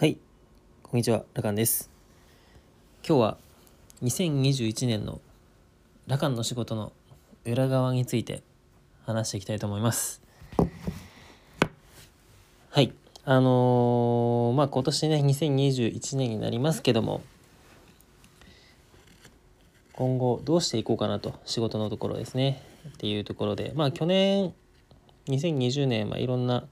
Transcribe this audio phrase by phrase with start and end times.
[0.00, 0.16] はい、
[0.84, 1.90] こんにちは、ラカンです。
[3.04, 3.36] 今日は
[4.04, 5.20] 2021年の
[6.06, 6.92] ラカンの仕事の
[7.44, 8.44] 裏側について
[9.04, 10.22] 話していきたいと思います。
[12.70, 12.92] はい、
[13.24, 17.22] あのーまあ今年ね、2021年になりますけども、
[19.94, 22.62] 今後どうしていこうかなと、仕事のところですね。
[22.90, 24.54] っていうところで、まあ去年、
[25.28, 26.64] 2020年、ま、いろんな、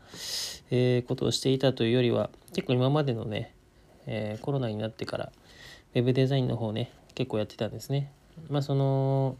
[0.71, 3.55] えーことをしていたというよりは結構今までのね、
[4.07, 5.33] えーコロナになってから
[5.95, 8.11] ウェブデザインの方ね結構やってたんですね。
[8.51, 9.37] まあその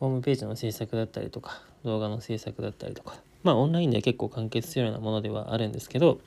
[0.00, 6.20] ホームページの制作だったりとか動画の制作だったりとかまあオンラインで結構完結するようなものではあるんですけど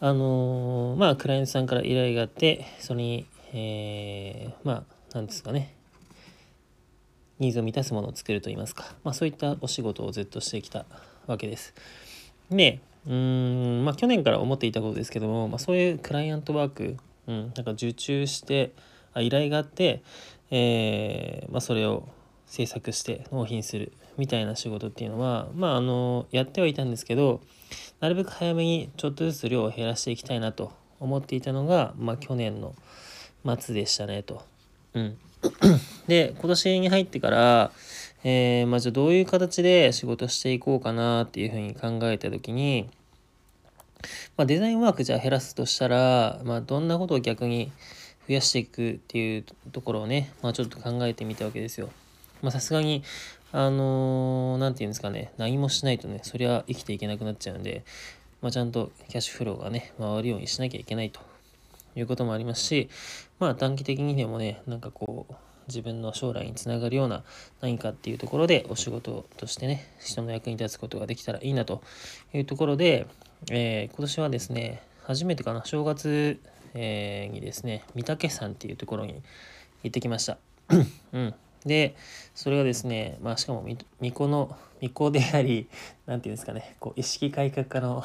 [0.00, 5.74] あのーまあクライアントさんから依頼があってそれに、えーまあなんですかね
[7.40, 10.86] ニーズを満たすものを作るといいますか、まあ、そういったお仕事をずっとしてきた
[11.26, 11.74] わけです。
[12.50, 18.72] で、うん、まあ去年から思っていたことですけども、まあ、そういうクライアントワーク、うん、なんか受注して、
[19.14, 20.02] あ依頼があって、
[20.50, 22.08] えーまあ、それを
[22.46, 27.40] 制作して納品するみたいな仕事っていうのは、まああの、やってはいたんですけど、
[28.00, 32.74] なるべく早めにちょっとずつ量を減らしていきたいなと思っていたのが、まあ去年の
[33.58, 34.49] 末でしたねと。
[34.94, 35.18] うん。
[36.08, 37.72] で今年に入ってから、
[38.24, 42.90] えーまあ、じゃあどういう形で仕事していこうかなっていうふうに考えた時に、
[44.36, 47.72] まあ、デザインワークじゃあ減らすとしたら、まあ、どんなことを逆に
[48.28, 51.88] 増やしていくっていうところをね、まあ、ちょっと考えてみたわけですよ。
[52.42, 53.02] まさすがに
[53.52, 57.82] あのーていうんですかね何もしないとねそりゃ生きていけなくなっちゃうんで、
[58.42, 61.20] まあ、ちゃんとキャッシュフローがね回るようにしなきゃいけないと
[61.96, 62.88] いうこともありますし
[63.38, 65.34] まあ短期的にでもねなんかこう
[65.68, 67.22] 自分の将来につながるような
[67.60, 71.82] 何かっていうところでお仕事としてね人の役に立つことができたらいいなと
[72.34, 73.06] いうところで、
[73.50, 76.40] えー今年はですね初めてかな正月、
[76.74, 79.22] えーにですね御嶽山っていうところに
[79.82, 80.38] 行ってきました。
[81.12, 81.96] うん、で
[82.34, 85.68] それがですねまあしかも巫女の巫女であり
[86.06, 88.04] なんていうんですかねこう意識改革家の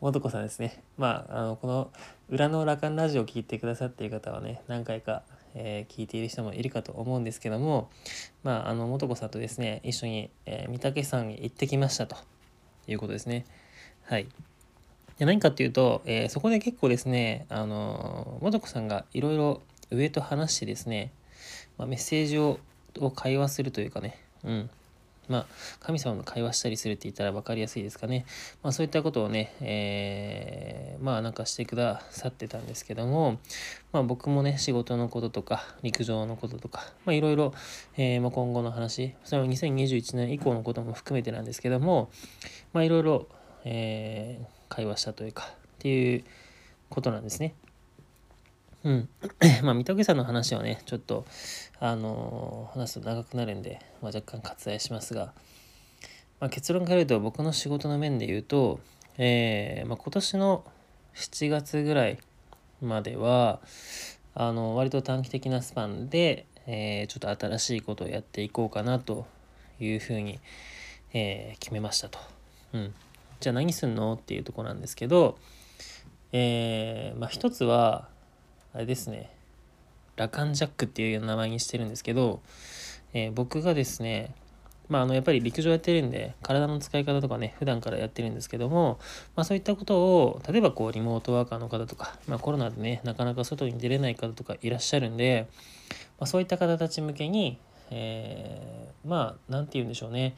[0.00, 1.90] 素子さんですねまああのこの
[2.28, 5.22] 裏の羅漢ラジオを聞いてくださっている方はね何回か、
[5.54, 7.90] えー聞いている人もいるかと思うんですけども
[8.42, 12.16] まああの素子さんとですね一緒に、えー御嶽山に行ってきましたと。
[12.86, 13.44] いうことですね。
[14.04, 14.26] はい。
[15.18, 21.12] で何かっていうと、えーそこで結構ですねあの素子さんがいろいろ上と話してですね、
[21.78, 22.58] まあ、メッセージを
[23.00, 24.70] を会話するというかねうん。
[25.28, 25.46] まあ、
[25.80, 28.26] 神様の会話したりするって言ったら分かりやすいですかね。
[28.62, 33.38] まあ、そういったことをね、えーまあなんかしてくださってたんですけども、
[33.92, 37.52] まあ僕もね、仕事のこととか、陸上のこととか、まあいろいろ、
[37.96, 42.10] えーまあ、今後の話、それは2021年以降のことも含めてなんですけども、
[42.72, 43.28] まあいろいろ、
[43.64, 46.24] えー会話したというか、っていう
[46.88, 47.54] ことなんですね。
[48.84, 49.08] うん。
[49.64, 51.24] まあ、三宅さんの話はね、ちょっと、
[51.80, 55.32] あのー話すと長くなるんで、まあ、若干割愛しますが、
[56.38, 58.80] まあ、結論から言うと、僕の仕事の面で言うと、
[59.16, 60.64] えーまあ、今年の
[61.14, 62.18] 7月ぐらい
[62.82, 63.60] までは、
[64.34, 69.26] あの割と短期的なスパンで、えーちょっと新しいことをやっていこうかなと
[69.80, 70.40] いうふうに、
[71.14, 72.18] えー決めましたと。
[72.74, 72.94] うん。
[73.40, 75.38] じゃあ何すんのっていうとこなんですけど、
[76.32, 78.08] えーまあ一つは、
[78.74, 79.30] あれですね、
[80.16, 82.40] ラカンジャックっていう名前にしてるんですけど、
[83.12, 84.34] えー僕がですね、
[84.88, 88.98] まあ、あのやっぱり陸上やってるんで体の使い方とかね普段からやってるんですけども、
[89.34, 95.46] まあ、そういったことを例えばこうリモートワーカーの方とか、まあ、コロナでねなかなか外に出れない方とかいらっしゃるんで、
[96.18, 97.58] まあ、そういった方たち向けに、
[97.90, 100.34] えーまあ何て言うんでしょうね。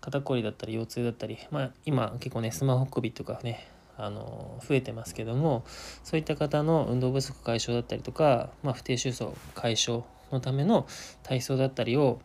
[0.00, 5.64] 肩こりだったり腰痛だったり、まあ、今結構ねスマホ首とかねあの増えてますけども
[6.04, 10.86] そういった方の運動不足解消だったりとか、まあ、不定収束解消のための
[11.24, 12.20] 体操だったりを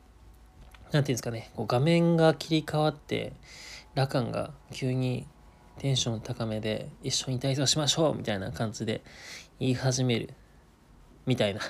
[0.92, 3.34] なんていうんですかねこう画面が切り替わって
[3.96, 5.26] 羅漢が急に
[5.80, 9.02] テンション高めで一緒に体操しましょうみたいな感じで
[9.60, 10.30] 言い始める
[11.26, 11.62] みたいな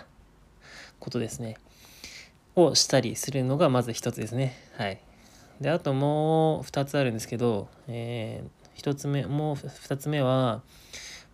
[1.00, 1.58] ことですね。
[2.56, 4.56] をしたりするのがまず一つですね。
[4.78, 5.00] はい。
[5.62, 10.62] であともう二つあるんですけど、えー一つ目もう二つ目は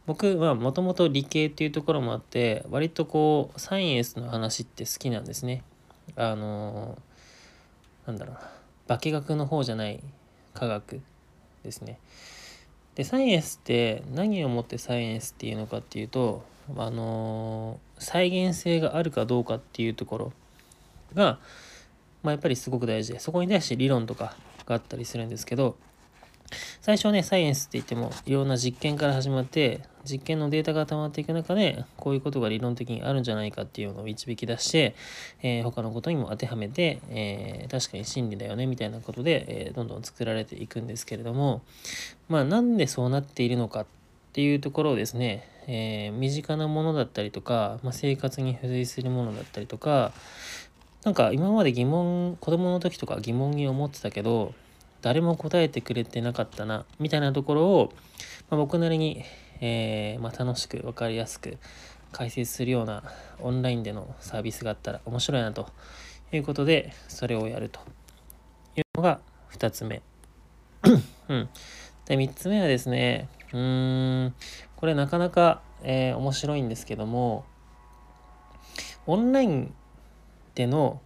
[0.05, 5.63] 僕はもともと理系っていうところもあって割とこうサイエンスの話って好きなんですね。
[6.15, 7.09] あのー
[8.09, 8.97] なんだろうな。
[8.97, 10.01] 化学の方じゃない
[10.55, 11.01] 科学
[11.63, 11.99] ですね。
[12.95, 16.43] でサイエンスって何をもってサイエンスっていうのかっていうと
[16.75, 20.33] あの再現性があるかどうかっていうところ
[21.13, 21.39] が、
[22.23, 25.77] まあ、やっぱりすごく大事でそこに対して理論とかがあったりするんですけど
[26.81, 34.95] 最初はね、サイエンスって言ってもいろんな実験から始まって、実験のデータが溜まっていく中で、こういうことが理論的にあるんじゃないかっていうのを導き出して、
[35.41, 41.61] えー、他のことにも当てはめて、えー、確かに真理だよねみたいなことで、えー、どんどん作られていくんですけれども、
[42.27, 43.85] まあなんでそうなっているのかっ
[44.33, 50.13] ていうところをですね、え身近なものだったりとか、まあ、生活に付随するものだったりとか、
[51.03, 54.53] なんか今まで疑問、子供の時とか疑問に思ってたけど、
[55.01, 57.93] 誰も答えてくれてなかったなみたいなところを、
[58.49, 59.23] まあ、僕なりに、
[59.61, 61.57] えー、まあ、楽しく分かりやすく
[62.11, 63.03] 解説するような
[63.39, 65.67] オンラインでのサービスがあったら面白いなと
[66.31, 67.79] いうことでそれをやると
[68.75, 69.19] いうのが
[69.51, 70.01] 2つ目。
[71.29, 71.49] うん、
[72.05, 74.33] で3つ目はですねうーん
[74.75, 77.45] これなかなか、えー、面白いんですけども
[79.05, 79.73] オンライン
[80.55, 81.01] での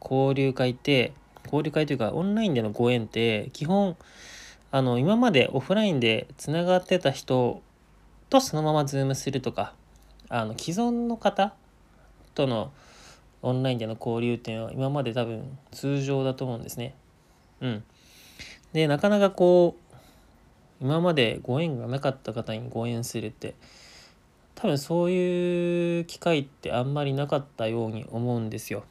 [0.00, 1.12] 交流会って
[1.50, 3.96] 交流会というかオンラインでのご縁って基本
[4.70, 7.62] あの今までオフラインでつながってた人
[8.28, 9.74] とそのままズームするとか
[10.28, 11.54] あの既存の方
[12.34, 12.72] との
[13.42, 16.94] オンラインでの交流っていうのは今まで多分通常だと思うんですね。
[17.60, 17.84] うん。
[18.72, 23.54] でなかなかこう今までご縁がなかった方にご縁するって
[24.54, 28.84] 多分そういう機会ってあんまりなかったように思うんですよ。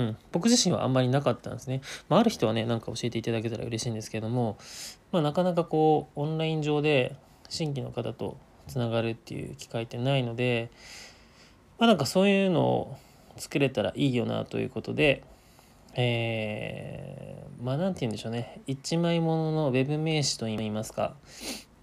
[0.00, 1.82] うん、僕自身はあんまりなかったんですね。
[2.08, 4.56] まあ、ある人はね、なんか教えていただけたら嬉しいんですけども、
[5.12, 7.16] まあ、なかなかこう、オンライン上で
[7.50, 10.70] 新規の方とつながるっていう機会ってないので、
[11.78, 12.98] まあ、なんかそういうのを
[13.36, 15.22] 作れたらいいよなということで、
[15.94, 21.14] えー、まあ何て言うんでしょうね一枚もののウェブ名詞といいますか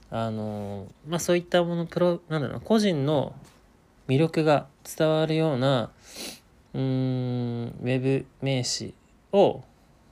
[0.10, 3.36] あのまあそういったものプロなんだろう個人の
[4.08, 4.68] 魅力が
[4.98, 5.92] 伝わるような
[6.78, 8.94] うーん、ウェブ名詞
[9.32, 9.64] を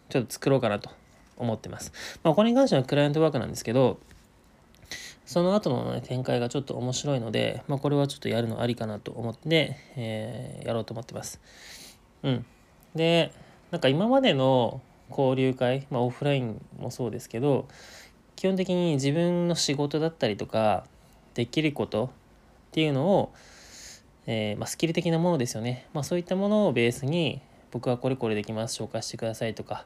[0.09, 0.89] ちょっと作ろうかなと
[1.38, 1.94] 思ってます。
[2.23, 4.00] まあ、これに関してはクライアントワークなんですけど、
[5.27, 11.39] その後の、ね、展開がちょっと面白いので、まあ、これはちょっとやるのありかなと思って、えー、やろうと思ってます。
[12.23, 12.45] うん。
[12.95, 13.31] で、
[13.69, 17.68] なんか今までの交流会、まあ、オフラインもそうですけど、
[18.35, 20.85] 基本的に自分の仕事だったりとか、
[21.35, 22.09] できることっ
[22.71, 23.33] ていうのを、
[24.27, 27.42] えー、まあ、スキル的なものですよね、まあ、そういったものをベースに
[27.72, 29.86] 僕はこれこれできます紹介してくださいとか、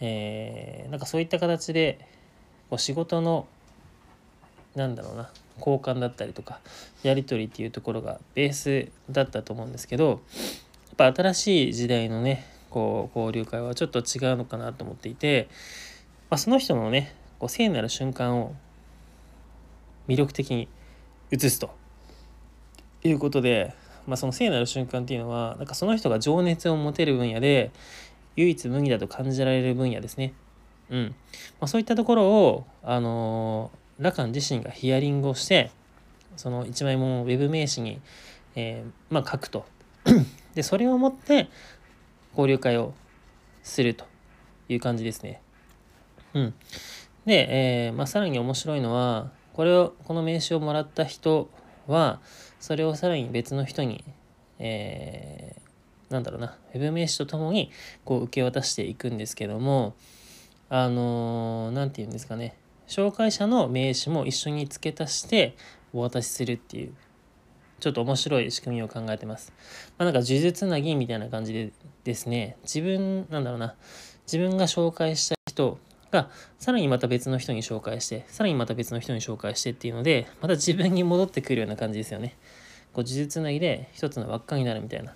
[0.00, 1.98] えー、なんかそういった形で
[2.68, 3.46] こう仕事の
[4.74, 6.60] なんだろうな交換だったりとか
[7.02, 15.48] やり取りっていうところがベースだったと思うんですけどやっぱ新しい時代のねこう交流会はちょっと違うのかなと思っていて、
[16.30, 18.54] まあ、その人のねこう聖なる瞬間を
[20.08, 20.68] 魅力的に
[21.30, 21.79] 映すと。
[23.04, 23.74] いうことで、
[24.06, 27.70] まあ、その聖なる瞬間っていうのはなんかその人が情熱を持てる分野で
[28.36, 30.32] 唯一無二だと感じられる分野ですね。
[30.90, 31.14] うん
[31.60, 35.70] まあ、そういったところを、あのー、ラカン自身がヒアリングをして
[36.36, 38.00] その一枚もウェブ名詞に、
[38.56, 39.64] えー、まあ、書くと。
[40.54, 41.48] でそれをもって
[42.30, 42.94] 交流会を
[43.62, 44.04] すると
[44.68, 45.40] いう感じですね。
[46.34, 46.54] うん、
[47.26, 51.50] で、えー、まあ、さらに面白いのはこれをこの名刺をもらった人
[51.86, 52.20] は
[52.60, 54.04] それをさらに別の人に、
[54.58, 57.72] えー、なんだろうな、ウェブ名詞とともに
[58.04, 59.96] こう受け渡していくんですけども、
[60.68, 62.54] あの何、ー、て言うんですかね、
[62.86, 65.56] 紹介者の名詞も一緒に付け足して
[65.92, 66.94] お渡しするっていう、
[67.80, 69.52] ちょっと面白い仕組みを考えてます。
[69.96, 71.72] まあ、なんか呪術なぎみたいな感じで
[72.04, 73.74] ですね、自分、なんだろうな、
[74.26, 75.78] 自分が紹介した人
[76.10, 82.36] がさらにまた別の人に紹介してさらにまた別の人に紹介してっていうのでまた自分に戻ってくるような感じですよね。
[82.92, 85.14] こう呪術つなぎで一つの輪っかになるみたいな。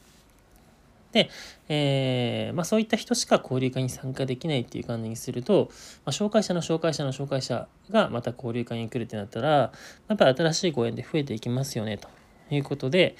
[1.14, 1.30] で、
[1.68, 5.70] えーまあ、そういった人しか交流会に参加できないっていう感じにすると、
[6.04, 9.72] まあ、紹介者の紹介者の紹介者がまた交流会に来るってなったらや
[10.12, 12.08] っぱり新しいご縁で増えていきますよねと
[12.50, 13.16] いうことで、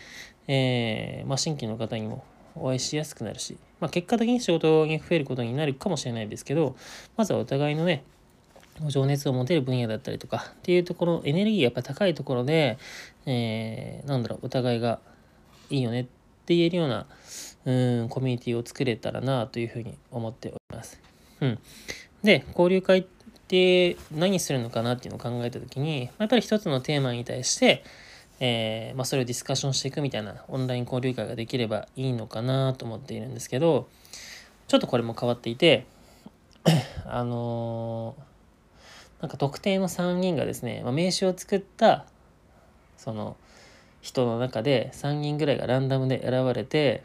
[0.49, 2.25] えーまあ、新規の方にも
[2.57, 6.75] お会いしやすくなるし、まあ、結果的に仕事に増えることになるかもしれないですけど、
[7.19, 8.03] まずはお互いのね、
[8.88, 12.79] 情熱を持てる分野だったりとかっていうところ、エネルギーやっぱ高いところで、
[13.26, 15.00] えー、なんだろう、お互いが
[15.69, 16.05] いいよねっ
[16.47, 17.05] て言えるような、
[17.67, 20.99] うん、コミュニティを作れたらなというふうに思っております。
[21.43, 21.59] うん。
[22.23, 23.05] で、交流会っ
[23.49, 27.85] て何するのかなっていうのを考えた時に、やっぱり一つのテーマに対して、
[28.41, 33.88] えー、まあ、それをディスカッションしていくみたいなオンライン交流会ができればいいのかなと思っているんですけど
[34.67, 35.87] ちょっとこれも変わっていて
[37.07, 42.07] あのー、なんか特定の3人がですね、まあ、名刺を作った
[42.97, 43.37] その
[44.00, 47.03] 人の中で3人ぐらいがランダムで選ばれて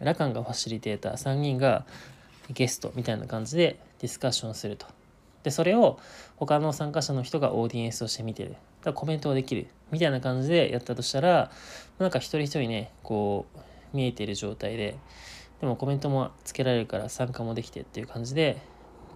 [0.00, 1.86] ラカンがファシリテーター3人が
[2.50, 4.86] ゲストみたいな感じでディスカッションすると。
[5.42, 5.98] でそれを
[6.36, 11.50] 他の参加者の人がオーディエンスとして見てるだからコメントができるみたいな感じでやったとしたら
[11.98, 14.96] なんか一人一人ねこう見えてる状態で
[15.60, 18.60] でもコメントもつけられるから参加もできてっていう感じで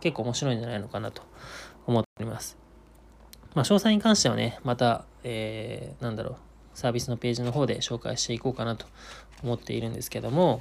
[0.01, 1.23] 結構面白いんじゃないのかなと
[1.87, 2.57] 思っております。
[3.55, 6.37] まあ、詳細に関してはね、また、えー、なんだろう、
[6.75, 8.87] サービスのページの方で紹介していこうかなと
[9.43, 10.61] 思っているんですけども、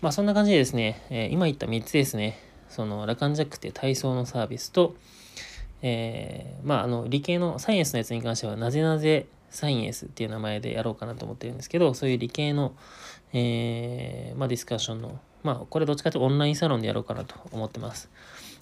[0.00, 2.38] まあそんな感じでですね、えー、今言った3つですね、
[2.68, 4.96] そのラカンジャックって体操のサービスと、
[5.82, 12.74] えー、まああの理系のサイエンスのやつに関してはなぜなぜサイエンスっていう名前でやろうかなと思ってるんですけど、そういう理系の、
[13.32, 18.10] えー、まあ、ディスカッションの、まあこれどっちかというとオンラインサロンでやろうかなと思ってます。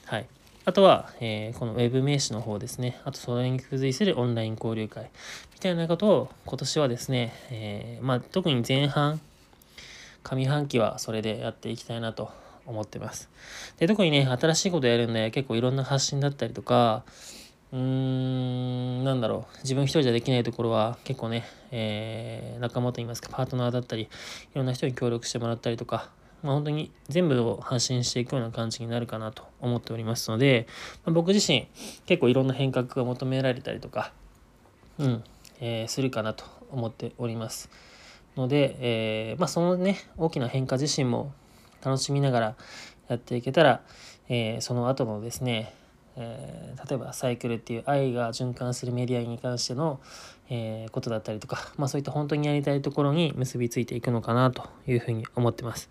[0.07, 0.27] はい。
[0.67, 2.99] あとは、えー、このウェブ名詞の方ですね。
[3.05, 5.11] あと、それに付随するオンライン交流会
[5.55, 9.21] みたいなことを今年はですね、えー、まあ、特に前半、
[10.23, 12.31] 上半期はそれでやっていきたいなと
[12.67, 13.29] 思ってます。
[13.79, 17.05] で、特にね、新しいことやるんで、結構いろんな発信だったりとか、
[17.73, 24.09] うーん、なんだろう、自分一人じゃできないところは結構ね、えー、仲間といいますか、パートナーだったり、い
[24.55, 26.11] ろんな人に協力してもらったりとか、
[26.45, 30.67] まあ、本当に全部を発信していくような感じになるかなと思っておりますので、
[31.05, 31.67] まあ、僕自身
[32.07, 34.13] 結構いろんな変革が求められたりとか、
[34.99, 35.25] うん、
[35.61, 37.71] えー、するかなと思っております。
[38.37, 41.33] ので、えー、まあ、そのね、大きな変化自身も
[41.85, 42.57] 楽しみながら
[43.09, 43.83] やっていけたら、
[44.29, 45.75] えー、その後のですね、
[46.17, 50.01] えー、例えばサイクルっていう愛が循環するメディアに関しての、
[50.49, 55.91] えー、ことだったりとか、まあ、そういった本当にやりたいところに結びついていくのかなというふうに思ってます。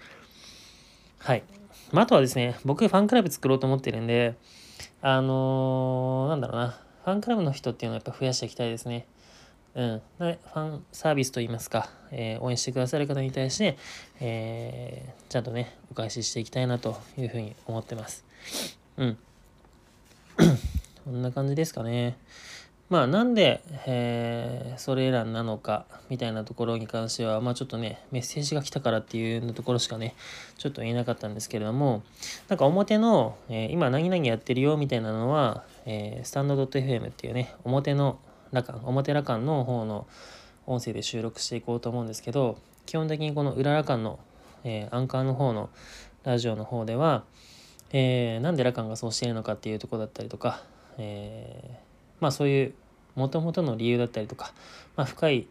[1.19, 1.43] はい。
[1.91, 4.35] まあ、あとはですね、僕ファンクラブ作ろうと思ってるんで、
[5.01, 9.05] あのー、なんだろうな、ファンクラブの人っていうのはやっぱ増やしていきたいですね。
[9.75, 13.77] うん、ファンサービスといいますか、えー、応援してくださる方に対して、
[14.19, 18.23] えー、ちゃんとね、お返ししていきたいなというふうに思ってます。
[18.97, 19.17] うん。
[21.05, 22.17] こんな感じですかね。
[22.89, 30.13] まあなんで、えー、それらなのかみたいなところに関しては、まあちょっとね、メッセージが来たからっていうところしかね、
[30.59, 32.03] ちょっと言えなかったんですけれども、
[32.49, 38.19] なんか表の、えー、今何々やってるよみたいなのは、えー、スタンド .fm っていうね、表の
[38.53, 40.07] ラカン、表ラカンの方の
[40.65, 44.19] 音声で収録していこうと思うんですけど、基本的にこの裏ラカンの、
[44.63, 45.69] えー、アンカーの方の
[46.23, 47.23] ラジオの方では、
[47.91, 50.63] えー、なんでラカンがそうしているのかっていうところだったりとか、
[50.97, 51.73] えー、
[52.19, 52.73] まあそういう
[53.15, 54.53] もともとの理由だったりとか、
[54.95, 55.47] まあ、深い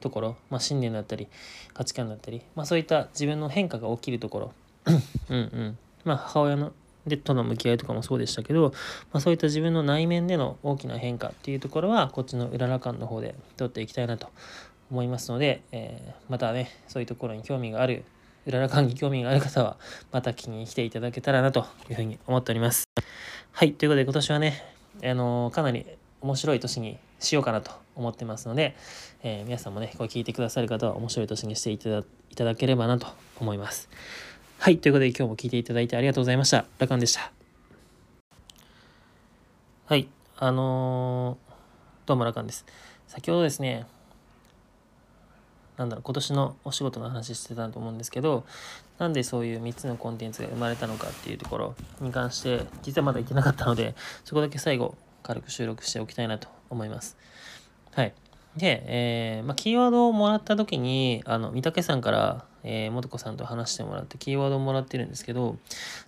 [0.00, 1.28] ところ、まあ、信念だったり
[1.74, 4.52] 価値観だったり、まあ、そういった自分の変化が起きるところ。
[5.30, 5.78] うんうん。
[6.04, 6.72] まあ母親の
[7.06, 8.72] でとの向き合いとかもそうでしたけど、
[9.12, 14.28] まあ、そういった自分の内面での大きな変化っていうところはこっちのうらら感の方で取っていきたいなと
[14.90, 18.04] 思いますので、えー、またねそういうところに興味がある
[18.46, 19.76] うらら感に興味がある方は
[20.10, 22.84] また聞きに来ていただけたらなというふうに思っております。
[23.52, 24.62] はいということで今年はね
[25.02, 25.86] あのー、かなり
[26.20, 28.76] 面白い年にしようかなと思ってますので、
[29.22, 33.06] えー、皆さんもねこれ聞いてくださる方は面白い年にしていただければなと
[33.40, 33.88] 思います。
[34.62, 36.66] はい、ということで今日も聞いていただいてありがとうございました。
[36.78, 37.32] ラカンでした。
[39.86, 42.64] はい、あのー、どうもラカンです。
[43.08, 43.86] 先ほどですね、
[45.76, 48.44] なんだろう、今年のお仕事の話してたと思うんですけど、
[48.98, 57.16] なんでそういう3つのコンテンツが生まれたのかっていうところに関して、実はまだ言ってなかったので、そこだけ最後軽く収録しておきたいなと思います。
[57.96, 58.14] はい。
[58.56, 65.56] で、えー、まあ、キーワードをもらった時に、あの、三宅さんから、えー、もとこさんと話してもらってキーワードをもらってるんですけど、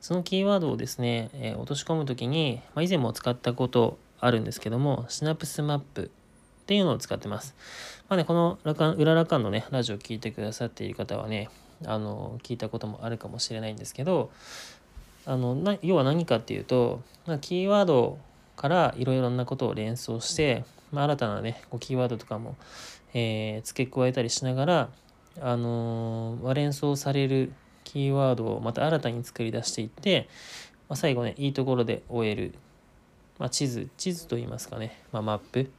[0.00, 7.54] そのキーワードをですね、えー、落とし込む時に、まあ、以前も使ったことあるんですけども、シナプスマップっていうのを使ってます。
[8.08, 8.58] まあね、この、
[8.96, 11.50] 裏ラカンのね、ラジオを聴いてくださっている方はね、
[11.84, 14.30] あの、聞いたこともあるかもしれないんですけど、
[15.26, 18.18] あの、な要は何かっていうと、まあ、キーワード
[18.56, 22.56] からいろいろなことを連想して、まあ、新たなねこうキーワードとかも、
[23.12, 24.88] えー、付け加えたりしながら、
[25.40, 27.52] あのー、連想される
[27.84, 30.28] キーワードをまた新たに作り出していって、
[30.88, 32.54] まあ、最後ねいいところで終える、
[33.38, 35.70] まあ、地図地図といいますかね、まあ、マップ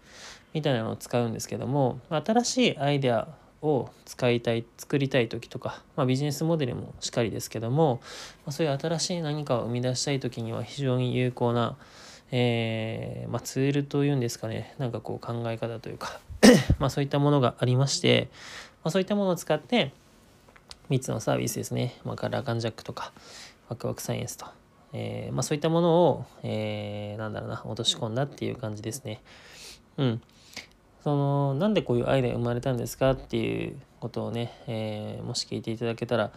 [0.53, 3.27] みたいなのを使うんですけども新しいアイデア
[3.61, 7.99] を使いたい作りたい時とか、まあ、ビジネスモデルもしっかりですけども、
[8.45, 11.75] まあ、そういう新しい何かを生み出したい時には非常に有効な
[12.31, 14.73] えー、まあ、ツールというんですかね。
[14.79, 16.19] なんかこう考え方というか
[16.79, 18.29] まそういったものがありまして、
[18.85, 19.91] まあ、そういったものを使って
[20.91, 23.11] 3つのサービスですね、まあ、カラーガンジャックとか
[23.67, 24.45] ワクワクサイエンスと、
[24.93, 29.21] えー、まあ、そういったものを、えー、なんだろうな落とし込んだっていう感じですね。
[29.97, 30.21] うん。
[31.03, 36.31] そのなんでこういうアイデア生まれたんですかっていうことをね、えー、もし聞いていただけたら、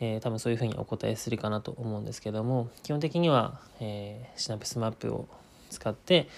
[0.00, 5.28] えー、多分そういうふうにお答えするかなと思うんですけども基本的には、えー、シナプスマップを
[5.70, 6.28] 使って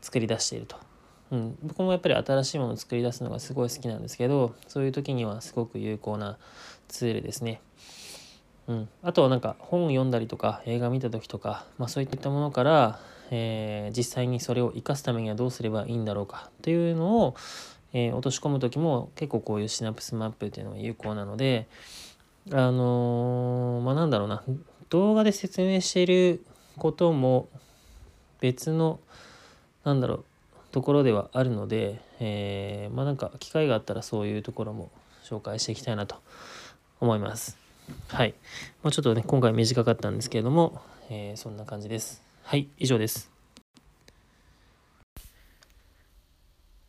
[0.00, 0.76] 作り出していると。
[1.34, 6.38] うん、僕もやっぱり新しいものを作り出すのがすごい好きなんですけどそういう時にはすごく有効な
[6.86, 7.60] ツールですね。
[8.68, 13.00] うん、あとはなんか本を読んだりとか映画見た時とか、まあ、そういったものから、
[13.30, 17.34] えー、実際にそれを生かすためにはどうすればいいんだろうかというのを、
[17.92, 21.66] えー、落とし込む時も結構こういうシナプスマップっていうのが有効なので
[22.52, 24.42] あのー、まあなんだろうな。
[24.90, 26.44] 動画で説明している
[26.78, 27.48] ことも
[28.40, 29.00] 別の
[29.82, 30.24] なんだろう
[30.74, 34.90] ところではあるので、えー、まあなんか機会があったらそういうところも
[35.22, 36.16] 紹介していきたいなと
[36.98, 37.56] 思います。
[38.08, 38.34] はい。
[38.82, 42.24] もうちょっとね、今回短かったんですけれども、えー、そんな感じです。
[42.42, 43.30] はい、以上です。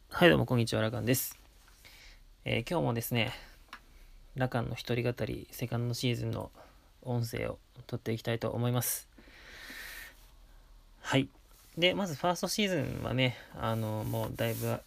[0.09, 1.37] はい、どうもこんにちは、ラカンです。
[2.43, 3.33] えー、今日もですね、
[4.33, 6.49] ラカンの一人語り、セカンドシーズンの
[7.03, 9.07] 音声を撮っていきたいと思います。
[11.01, 11.29] はい。
[11.77, 14.79] で、まずファーストシーズンはね、あの、もうだいぶ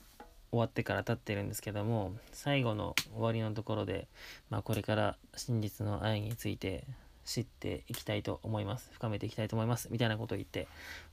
[0.50, 4.08] 終わってから経ってるんですけども最後の終わりのところで、
[4.50, 6.84] まあ、これから真実の愛について
[7.24, 8.88] 知っていきたいと思います。
[8.94, 9.88] 深めていきたいと思います。
[9.90, 10.66] みたいなことを言って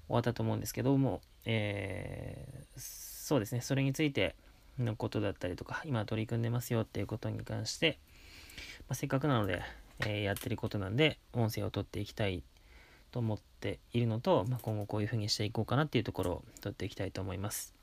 [0.08, 3.60] 終わったと思うんですけども、えー、そうですね。
[3.60, 4.34] それについて
[4.79, 8.00] のことだったりとか今取り組んでますよっていうことに関して、
[8.88, 9.62] まあ、せっかくなので、
[10.00, 12.44] えー、やってることなんで音声を取っていきたい
[13.15, 17.74] と思っているのと、まあ、今後こういうふうにしていこうかなっていうところを取っていきたいと思います。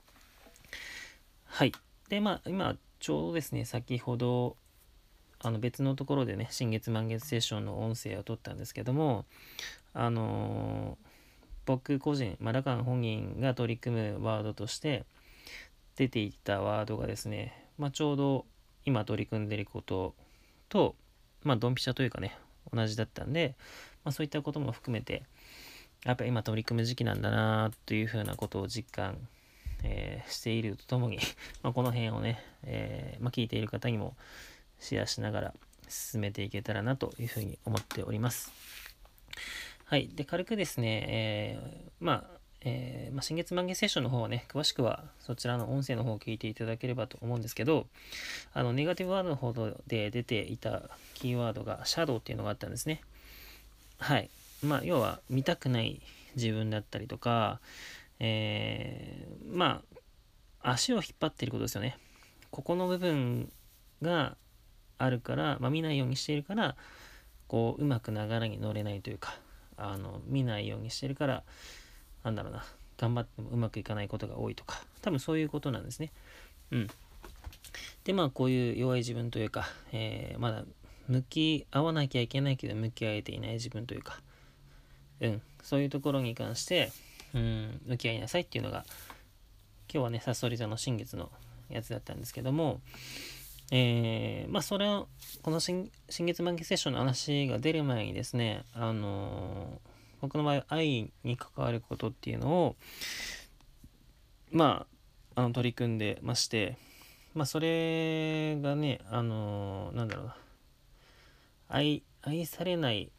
[1.46, 1.72] はい。
[2.10, 4.58] で、まあ、今、ちょうどですね、先ほど、
[5.38, 9.24] あの別のところでね、新月満月セッションの音声を取ったんですけども、
[9.94, 11.06] あのー、
[11.64, 15.06] 僕個人、まあ、ラカン本人が取り組むワードとして
[15.96, 18.44] 出ていたワードがですね、まあ、ちょうど
[18.84, 20.14] 今取り組んでいること
[20.68, 20.94] と、
[21.42, 22.36] まあ、ドンピシャというかね、
[22.70, 23.56] 同じだったんで、
[24.04, 25.22] まあ、そういったことも含めて、
[26.04, 29.16] やっぱり今取り組む時期なんだなというふうなことを実感
[29.84, 31.18] えー、しているとともに
[31.62, 34.16] まこの辺をね、えー、まあ、聞いている方にも
[34.78, 35.54] シェアしながら
[35.88, 38.50] 進めていけたらなというふうに思っております。
[39.84, 40.08] はい。
[40.08, 47.88] で、軽くですね、えー、まあ、えー、まあ、新月満月セッションの方はね、詳しくはそちらの音声の方を聞いていただければと思うんですけど、
[48.54, 49.52] あの、ネガティブワードの方
[49.86, 53.02] で出ていたキーワードが、シャドウっていうのがあったんですね。
[54.02, 54.28] はい。
[54.64, 56.02] まあ、要は、見たくない
[56.36, 57.60] 自分だったりとか、
[58.18, 59.82] えー、ま
[60.62, 61.98] あ足を引っ張ってることですよね。
[62.50, 63.50] ここの部分
[64.00, 64.36] が
[64.98, 66.76] あるから、まあ、見ないようにしているから
[67.48, 69.34] こううまく流れに乗れないというか
[69.76, 71.42] あの見ないようにしてるから
[72.22, 72.64] なんだろうな
[72.98, 76.12] 頑張ってもうまくいかないことが多いとか多分そういうことなんですね。
[76.70, 76.88] うん。
[78.04, 80.64] でまあこういう弱い自分というか、えー、まだ
[81.12, 84.20] 向き合わなきゃいけないけど向き合えていない自分というか。
[85.20, 85.42] うん。
[85.62, 86.90] そういうところに関して
[87.34, 88.84] うん向き合いなさいっていうのが
[89.92, 91.30] 今日はねさそり座の新月の
[91.70, 92.80] やつだったんですけども
[93.74, 95.08] えー、まあそれを
[95.40, 99.88] この新月満月セッションの話が出る前にですねあのー、
[100.20, 102.76] 僕の場合愛に関わることっていうのを
[104.50, 104.84] ま
[105.34, 106.76] ああの取り組んでまして
[107.34, 110.36] まあそれがねあのー、なんだろうな。
[111.74, 113.10] 愛愛されない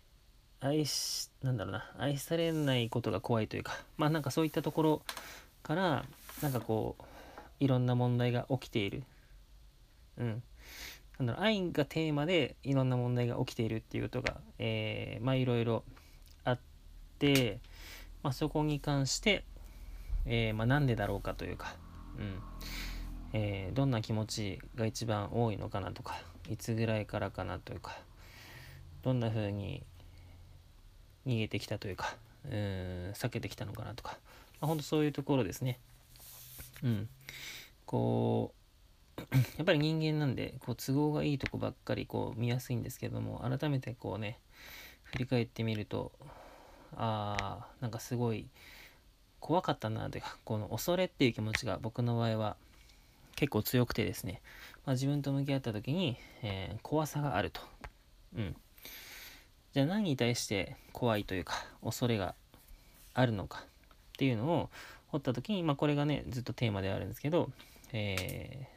[0.59, 5.01] 愛し、なんだろうな、愛されないことが怖いというか、まあなんかそういったところ
[5.63, 6.05] から、
[6.41, 7.03] なんかこう、
[7.59, 9.03] いろんな問題が起きている。
[10.17, 10.43] うん。
[11.17, 15.83] なんだろう、愛がテーマでいろんな問題が起きているっていうことが、えー、まあいろいろ
[16.43, 16.59] あっ
[17.17, 17.59] て、
[18.21, 19.43] まあそこに関して、
[20.27, 21.75] えー、まあなんでだろうかというか、
[22.19, 22.39] うん。
[23.33, 27.97] えー、どんな気持ちが一番多いのかなとか、いつぐらいからかなというか、
[29.03, 29.83] どんな風に
[31.27, 32.51] 逃げてきたというか、うん、
[33.13, 34.17] 避けてきたのかなとか、
[34.59, 35.79] まあ、ほんとそういうところですね。
[36.83, 37.09] うん。
[37.85, 38.53] こ
[39.17, 39.21] う、
[39.57, 44.39] やっぱり人間なんで、こう都合がいいとこばっかりこう見やすいんですけども、改めてこうね、
[45.03, 46.11] 振り返ってみると、
[46.95, 48.47] ああ、なんかすごい
[49.39, 52.55] 怖かったなというか、この恐れっていう気持ちが僕の場合は
[53.35, 54.41] 結構強くてですね、
[54.85, 57.61] まあ、自分と向き合った時に、えー、怖さがあると。
[58.37, 58.55] うん。
[59.73, 62.35] じゃあ何に対して怖いというか恐れが
[63.13, 63.65] あるのかっ
[64.17, 64.69] ていうのを
[65.07, 67.49] 掘った時に、まあ、これがねずっとテーマではあるんですけど、
[67.91, 68.67] え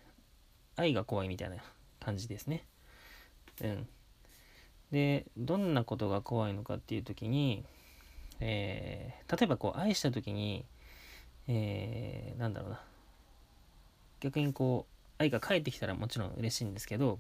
[0.77, 1.57] ー、愛が怖いみたいな
[2.01, 2.65] 感じですね。
[3.63, 3.89] うん、
[4.91, 7.65] でどんなことが怖いのかっていう時に、
[8.41, 10.65] えー、例えばこう愛した時に、
[11.49, 12.81] えー、なんだろうな
[14.21, 17.19] 逆にこう愛が返ってきたらもちろん嬉しいんですけど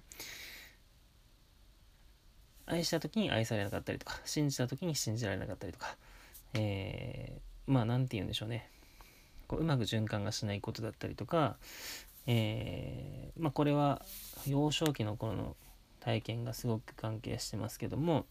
[2.66, 5.96] 愛した時に愛されなかったりとか信じた時に信じられなかったりとか、
[6.54, 8.68] えー、まあ何て言うんでしょうね
[9.46, 11.56] こううまく循環がしないことだったりとか、
[12.26, 14.02] えー、まあこれは
[14.46, 15.56] 幼少期の頃の
[16.00, 18.26] 体験がすごく関係してますけども、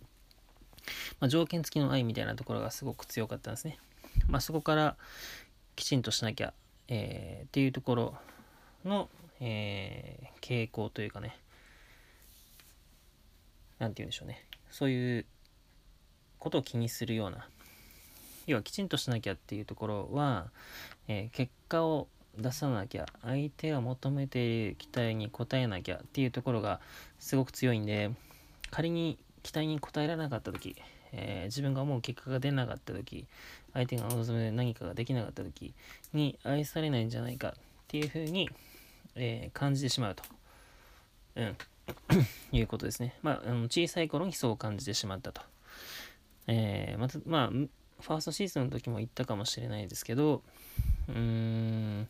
[1.20, 3.80] まあ、条件付きの愛みたいなところがすごく強かったんですね。
[4.28, 4.96] まあ、そこから
[5.76, 6.54] きちんとしなきゃ、
[6.88, 8.16] えー、っていうところ
[8.86, 9.10] の、
[9.42, 11.38] えー、傾向というかね
[13.80, 14.46] 何て言うんでしょうね。
[14.72, 15.26] そういう
[16.40, 17.48] ことを気にするような
[18.48, 20.48] 要はきちんとしなきゃっていうところは、
[21.08, 22.08] えー、結果を
[22.38, 26.80] 出さなきゃ相手が求めている期待に応えなきゃっていうところが
[27.20, 28.12] すごく強いんで
[28.72, 30.76] 仮に期待に応えられなかった時、
[31.14, 33.26] えー、自分が思う結果が出なかった時
[33.74, 35.74] 相手が望む何かができなかった時
[36.14, 37.54] に愛されないんじゃないかっ
[37.88, 38.50] ていうふうに、
[39.16, 40.24] えー、感じてしまうと、
[41.36, 41.58] うん、
[42.52, 43.18] いうことですね。
[43.22, 45.42] まあ、あの小さい頃にそう感じてしまったと。
[46.48, 50.44] えー、また、まあ、ファーストシーズンの時も言ったかもしれないですけど、
[51.08, 52.08] うーん、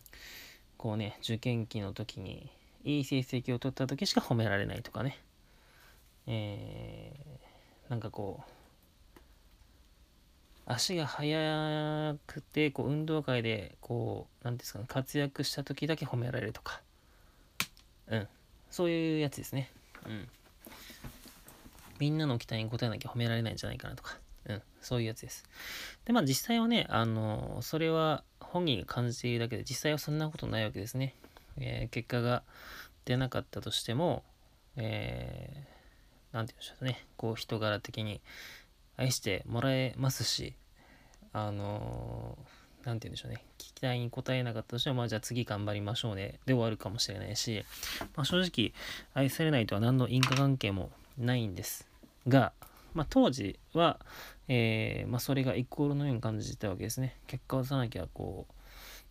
[0.76, 2.50] こうね、受験期の時に
[2.84, 5.18] いい成績を取った時しか褒められないとかね。
[6.26, 8.56] えー、なんかこう、
[10.66, 16.82] 足が速くてこう運動会でこう何ですかね活躍した時だけ褒められるとか
[18.08, 18.28] うん
[18.76, 19.70] そういうやつですね。
[20.04, 20.28] うん。
[21.98, 24.18] みんなの期待に応えなきゃ褒められないんじゃないかなとか。
[24.44, 24.62] うん。
[24.82, 25.44] そういうやつです。
[26.04, 31.14] でまあ実際はねあのそれは本人が感じているだけで実際はそんなことないわけですね、
[31.56, 32.42] えー、結果が
[33.06, 34.24] 出なかったとしても
[34.76, 37.06] えー、なんて言うんでしょうね。
[37.16, 38.20] こう人柄的に
[38.98, 40.54] 愛してもらえますし、
[41.32, 42.46] あのー、
[42.86, 47.64] なんて言うんでしょうね、期待に応えなかったとしても、まあ、じゃあ次頑張りましょうね、で終わるかもしれないし、
[48.14, 48.72] まあ、正直、
[49.12, 51.88] 愛されないとは何の因果関係もないんです
[52.28, 52.52] が、
[52.94, 53.98] まあ、当時は、
[54.48, 57.16] えー、まあ、それがイコールのように感じてたわけですね。
[57.26, 58.46] 結果を出さなきゃ、こ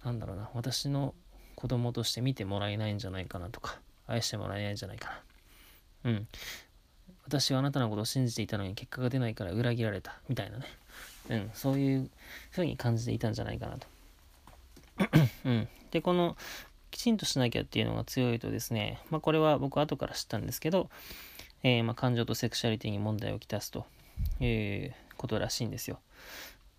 [0.03, 1.13] う、なんだろうな、私の
[1.55, 5.21] 子供として見てもらえないんじゃないかなとか、愛してもらえないんじゃないか
[6.03, 6.11] な。
[6.11, 6.27] うん。
[7.25, 10.65] 私はあなたのことを信じていたのに結果が出ないから裏切られたみたいなね、
[11.29, 12.09] うん、そういう
[12.51, 13.87] 風に感じていたんじゃないかなと。
[15.45, 16.37] うん、でこの
[16.91, 20.89] きちんとしなきゃっていうのが強いとですね、まあ、これは僕後から知ったんですけど、
[21.63, 23.85] えー、まあ、感情とセクシャリティに問題をきたすと
[24.39, 25.99] いうことらしいんですよ。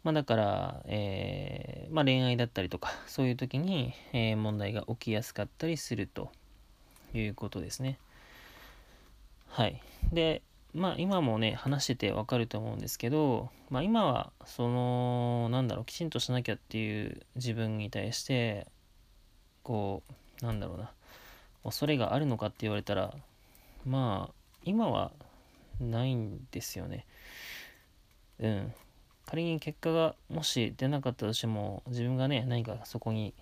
[0.04, 6.30] まあ、だから、えー、ま恋愛だったりとかそういう時に、えー、問題が起きやすかったりすると
[7.12, 7.98] いうことですね。
[9.48, 9.82] はい。
[10.12, 10.42] で、
[10.76, 18.66] まあ今もね、話しててわかると思うんですけど、まあ今は、その、なんだろう、きちんとしなきゃっていう自分に対して、
[19.62, 20.02] こ
[20.42, 20.92] う、なんだろうな、
[21.64, 23.14] 恐れがあるのかって言われたら、
[23.86, 24.34] まあ、
[24.64, 25.12] 今は
[25.80, 27.06] ないんですよね。
[28.38, 28.74] うん。
[29.24, 33.32] 仮に結果がもし出なかったとしても、自分がね、何かそこに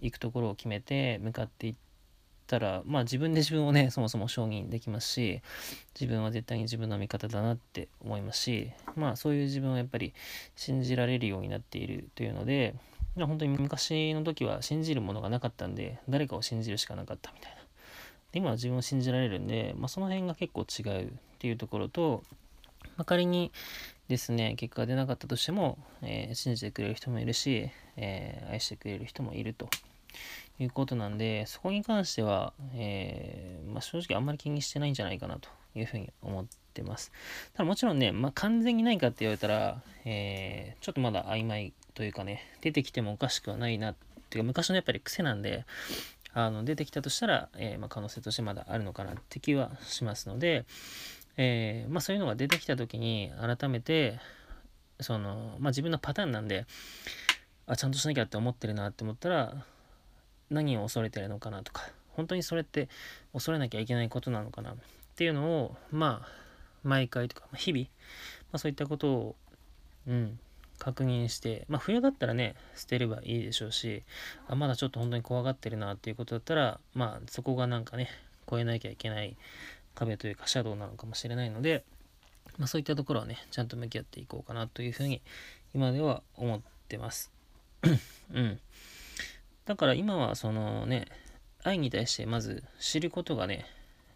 [0.00, 1.74] 行くところを決めて向かっていっ
[2.46, 5.42] たら、まあ自分で自分をね、そもそも承認できますし、
[5.98, 10.14] 自分は絶対に自分の味方だなって思いますし、まあそういう自分をやっぱり
[10.54, 12.74] 信じられるようになっているというので、
[13.16, 17.58] 本当に昔の時は信じるものがなかったんで、誰かを信じるしかなかったみたいな。
[18.32, 22.22] 今は自分を信じられるんで、まあ、その辺が結構違うっていうところと、
[22.96, 23.50] まあ、仮に
[24.08, 29.68] ですね、結果が出なかったとしても、えー、信じてくれる人もいるし、えー、愛してくれる人もいると
[30.58, 37.12] いうことなんで、そこに関しては、えー、まあ、正直あんまり気にしてないんじゃないかなというふうに思ってます。
[37.54, 43.94] ただもちろんね、まあ、完全にないかって言われたら、えー、ちょっとまだ曖昧というかね、出てきてもおかしくはないなっ
[44.30, 45.64] ていうか、昔のやっぱり癖なんで、
[46.32, 50.66] あの出てきたとしたら、えー、まあ、可能性としてまだあるのかなって気はしますので、
[51.36, 54.18] えま、そういうのが出てきた時に改めて
[55.00, 56.66] その、ま、自分のパターンなんで
[57.66, 59.64] あちゃんとしなきゃって思ってるなって思ったら
[60.50, 61.82] 何を恐れてるのかなとか
[62.14, 62.88] 本当にそれって
[63.32, 64.74] 恐れなきゃいけないことなのかなっ
[65.16, 66.28] ていうのをまあ
[66.82, 67.88] 毎回とか日々、ま
[68.52, 69.36] あ、そういったことを
[70.06, 70.38] うん
[70.78, 74.02] 確認してまあ冬だったらね捨てればいいでしょうし
[74.46, 78.08] あまだちょっと本当に怖がってるなっていうことだったらまあそこがなんかね
[78.48, 79.36] 超えなきゃいけない
[79.94, 81.82] 壁というかシャドウなのかもしれないので、
[82.58, 85.22] まあ、そういったところはねちゃんと向き合っていこうかなというふうに
[85.74, 87.32] 今では思ってます。
[88.32, 88.60] うん。
[89.66, 91.06] だから今はそのね、
[91.64, 93.66] 愛に対してまず知ることがね、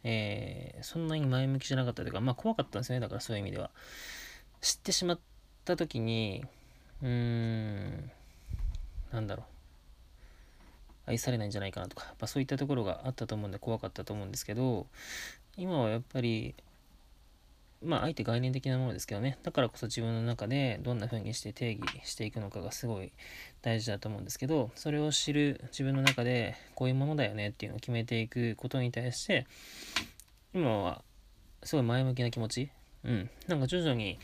[0.04, 3.70] えー、そんなに前向きじゃなかったというか、まあ怖かったんですよね、だからそういう意味では。
[4.60, 5.18] 知ってしまっ
[5.64, 6.44] た時に、
[7.02, 8.10] うーん、
[9.12, 9.46] なんだろう。
[11.06, 14.86] 愛されないんじゃないかなとか、やっぱそういったところがあったと思うんで怖かったと思うんですけど、
[15.56, 16.54] 今はやっぱり、
[17.82, 19.38] まあ、あえて概念的なものですけどね。
[19.42, 23.12] だからこそ自分の中でどんな風にして定義していくのかがすごい
[23.62, 29.46] 大事だと思うんですけど、それを知る自分の中でこういうものだよねっていうのを決めていくことに対して、
[30.52, 31.02] 今は
[31.62, 32.70] すごい前向きな気持ち。
[33.04, 33.30] うん。
[33.48, 34.18] なんか徐々に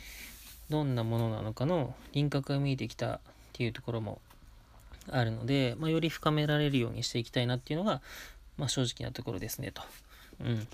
[0.68, 3.20] どんなものなのかの輪郭が見えてきたっ
[3.52, 4.20] ていうところも
[5.08, 8.02] あるので、まあ、より深められるようにしていきたいなっていうのが、
[8.58, 9.82] まあ、正直なところですねと。
[10.40, 10.68] うん。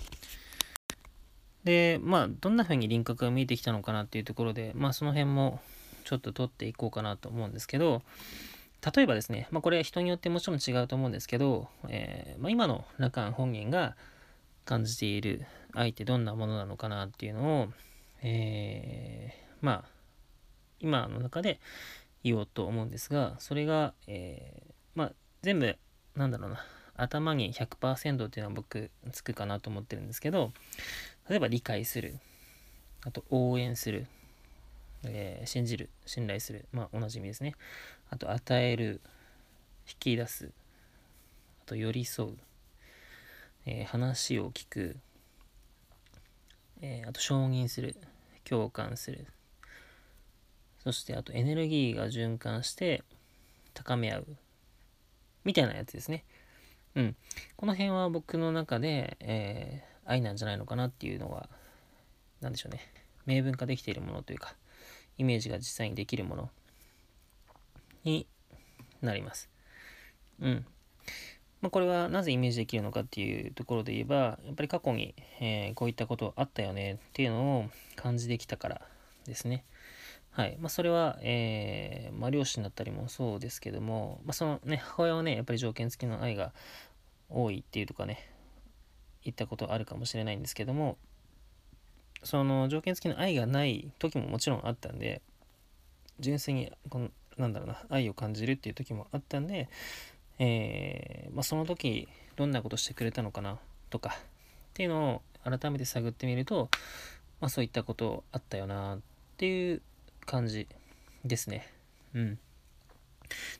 [1.63, 5.61] で、まあ、どんな風に輪郭が見えてきたのかなっていうところで、まあ、その辺も
[6.03, 8.01] ちょっと取っていこうかなと思うんですけど、
[8.95, 13.95] 例えばですね、まあ、これは人によってもちろん違うと思うんですけど、えー、まあ、今のラカン本人が
[14.65, 17.67] 感じている愛ってどんなものなのかなっていうのを、
[18.21, 19.89] えー、まあ、
[20.79, 21.61] 今の中で
[22.23, 25.77] 言おうと思うんですが、それが、えー、まあ、全部、
[26.15, 30.51] なんだろうな、頭に100%っていうのは僕つくかなと思ってるんですけど、
[31.29, 32.19] 例えば理解する、
[33.05, 34.07] あと応援する、
[35.03, 37.55] えー、信じる、信頼する、まあおなじみですね。
[38.09, 39.01] あと与える、
[39.87, 40.51] 引き出す、
[41.61, 42.37] あと寄り添う、
[43.65, 44.97] えー、話を聞く、
[46.81, 47.95] えー、あと承認する、
[48.43, 49.25] 共感する、
[50.83, 53.03] そしてあとエネルギーが循環して
[53.73, 54.27] 高め合う、
[55.45, 56.25] みたいなやつですね。
[56.95, 57.15] うん。
[57.55, 61.49] この辺は僕の中で、えー、愛なんじゃないのかなっていうのは
[62.41, 62.81] 何でしょうね
[63.25, 64.55] 明文化できているものというか
[65.17, 66.49] イメージが実際にできるもの
[68.03, 68.27] に
[69.01, 69.49] なります。
[70.41, 70.65] うん。
[71.61, 78.81] まあ、これはなぜイメージできるのかっていうところで言えばやっぱり過去に、えー、こういったことあったよねっていうのを感じてきたから
[79.25, 79.63] ですね。
[80.31, 80.57] はい。
[80.59, 86.53] まあ、それは、えー、まあ、両親だったりもそうですけども、まあ、そのね、母親はね、やっぱり条件付きの愛が
[87.29, 88.32] 多いっていうとかね、
[89.23, 90.97] 言ったことあるかもしれないんですけども
[92.23, 95.21] その条件付きの愛がない時ももちろんあったんで
[96.19, 99.69] 純粋にこのなんだろうな愛を感じるっていう時もあったんで、
[100.39, 103.57] えー、まあ、その時どんなことしてくれたのかな
[103.89, 104.13] とかっ
[104.73, 106.69] ていうのを改めて探ってみると、
[107.41, 108.99] まあ、そういったことあったよなっ
[109.37, 109.81] ていう
[110.25, 110.67] 感じ
[111.25, 111.67] ですね。
[112.13, 112.39] うん。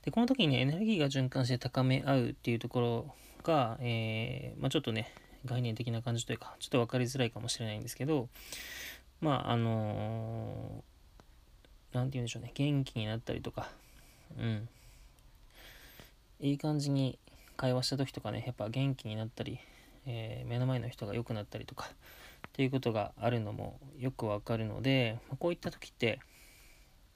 [0.04, 5.12] で、この時にエネルギーが循環して高め合うっていうところが、えー、まあ、ちょっとね、
[5.46, 8.30] 概念的な感じというか、ちょっと分かりづらいかもしれないんですけど、
[9.22, 13.70] まあ、あのー、て言うんでしょうね、元気になったりとか、
[14.38, 14.68] うん。
[16.40, 17.20] いい感じに
[17.56, 19.60] 会話した時とかね、やっぱ元気になったり、
[20.06, 21.90] えー、目の前の人が良くなったりとか、
[22.48, 26.20] っていうことがあるのもよくわかるので、こういった時って、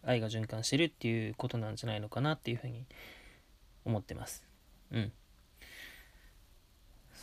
[0.04, 2.86] 愛が循環してるっていうことなんじゃないのかなっていうふうに
[3.86, 4.46] 思ってます。
[4.92, 5.12] うん。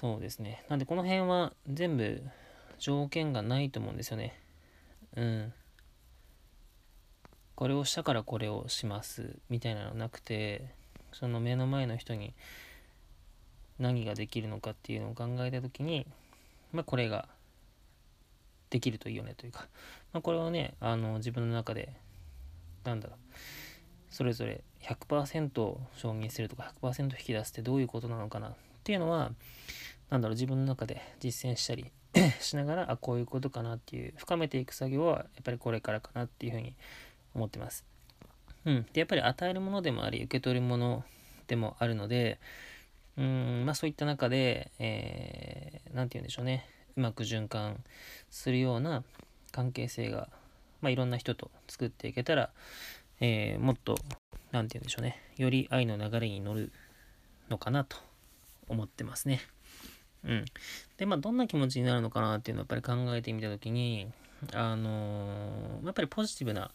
[0.00, 0.64] そうですね。
[0.68, 2.20] なんでこの辺は全部
[2.80, 4.36] 条件がないと思うんですよね。
[5.16, 5.52] うん。
[7.54, 10.66] これをしたからこれをしますみたいなのなくて、
[11.12, 12.34] その目の前の人に
[13.78, 16.08] 何ができるのかっていうのを考えた時に、
[16.72, 17.28] まあこれが
[18.70, 19.68] できるといいよねというか、
[20.12, 21.92] まあこれをね、あの自分の中で、
[22.82, 23.18] なんだろう、
[24.10, 25.48] それぞれ100%
[25.94, 29.32] 承認するとか100%引き出すってどういうことなのかなっていうのは、
[30.10, 31.90] なんだろう、自分の中で実践したり
[32.38, 36.74] しながら、あ、こういうことかなっていう、深めていく作業は、やっぱりこれからかなっていうふうに
[37.34, 37.86] 思ってます。
[38.66, 38.86] うん。
[38.92, 41.02] で、やっぱり与えるものでもあり、受け取るもの
[41.46, 42.38] でもあるので、
[43.16, 47.82] うん、まあそういった中で、えー、て言うんでしょうね、うまく循環
[48.28, 49.02] するような
[49.50, 50.28] 関係性が、
[50.82, 52.50] まあいろんな人と作っていけたら、
[53.20, 53.94] えー、もっと、
[54.52, 56.70] 何て言うんでしょうね、より愛の流れに乗る
[57.48, 57.96] のかなと
[58.68, 59.40] 思ってますね。
[60.24, 60.44] うん。
[60.96, 64.08] で、まあ、どんな気持ちになるのかなっていうのをやっぱり考えてみたときに、
[64.52, 66.70] あのー、やっぱりポジティブな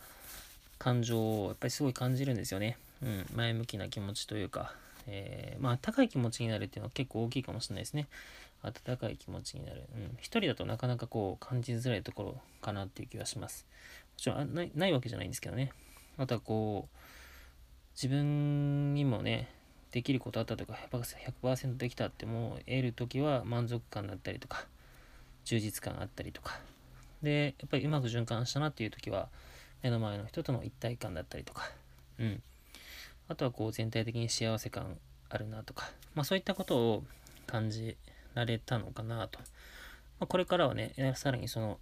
[0.77, 2.77] 感情をやっぱりすごい感じるんですよね。
[3.01, 3.25] うん。
[3.35, 4.73] 前向きな気持ちというか、
[5.07, 8.07] えー、まあ、高い気持ちになるっていうのは結構大きいかもしれないですね。
[8.61, 9.83] 温かい気持ちになる。
[9.95, 10.17] うん。
[10.19, 13.65] 一人だとなかなかこう感じづらいところかなっていう気はします。
[14.13, 15.71] もちろんないないわけじゃないんですけどね。
[16.17, 16.97] あとはこう、
[17.95, 19.49] 自分にもね、
[19.91, 24.65] できることあったとか100%できたってもう得る時は満足感だったりとか
[25.45, 26.59] 充実感あったりとか。
[27.21, 29.27] でやっぱりうまく循環したなっていう時は
[29.81, 31.69] 目の前の人との一体感だったりとか。
[32.19, 32.41] うん。
[33.27, 34.97] あとはこう全体的に幸せ感
[35.29, 35.91] あるなとか。
[36.15, 37.03] まあそういったことを
[37.47, 37.97] 感じ
[38.35, 39.45] られたのかなと、ま
[40.25, 41.79] あ、これからはねさらにその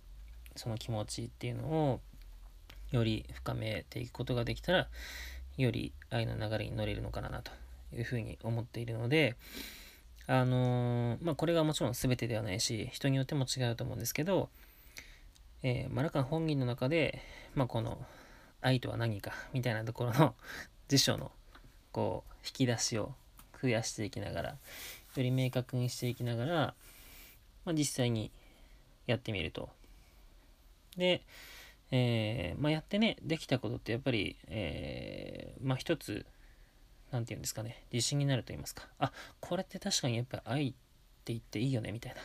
[0.56, 2.02] その気持ちっていうのを
[2.92, 4.88] より深めていくことができたら
[5.58, 7.52] より愛の流れに乗れるのかなと。
[7.94, 9.36] いうふうに思っているので、
[10.28, 14.50] あのー、まあ、これがもちろん全てではないし、人によっても違うと思うんですけど、
[15.64, 17.22] えー、マラカン本人の中で、
[17.56, 18.06] まあ、この
[18.62, 20.36] 愛とは何かみたいなところの
[20.88, 21.32] 辞書の
[21.92, 23.14] こう引き出しを
[23.62, 24.58] 増やしていきながらよ
[25.16, 26.56] り明確にしていきながら、
[27.66, 28.32] まあ、実際に
[29.08, 29.70] やってみると。
[30.96, 31.22] で、
[31.92, 36.26] えー、まあ、やってねできたことってやっぱり、えー、まあ一つ
[37.12, 37.84] 何て言うんですかね。
[37.92, 38.88] 自信になると言いますか。
[39.00, 40.72] あこれって確かにやっぱ愛っ
[41.24, 41.92] て言っていいよね。
[41.92, 42.22] みたいな。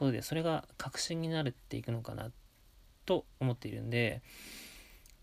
[0.00, 2.30] ことでそれが確信になるっていくのかな
[3.04, 4.22] と思っているんで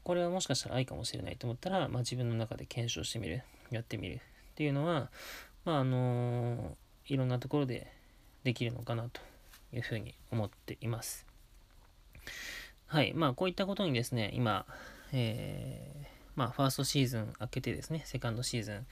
[0.04, 3.44] これはもしかしたら愛かもしれないと思ったら、まあ、自分の中で検証してみる。
[3.70, 4.20] やってみるっ
[4.56, 5.10] ていうのは
[5.66, 7.92] まああのー、いろんなところで
[8.46, 9.20] できるのかなと
[9.74, 11.26] いうふうに思っています。
[12.86, 13.12] はい。
[13.14, 14.66] まあこういったことにですね今
[15.12, 18.86] えーまあ、ファーストシーズン明けてですね、セカンドシーズン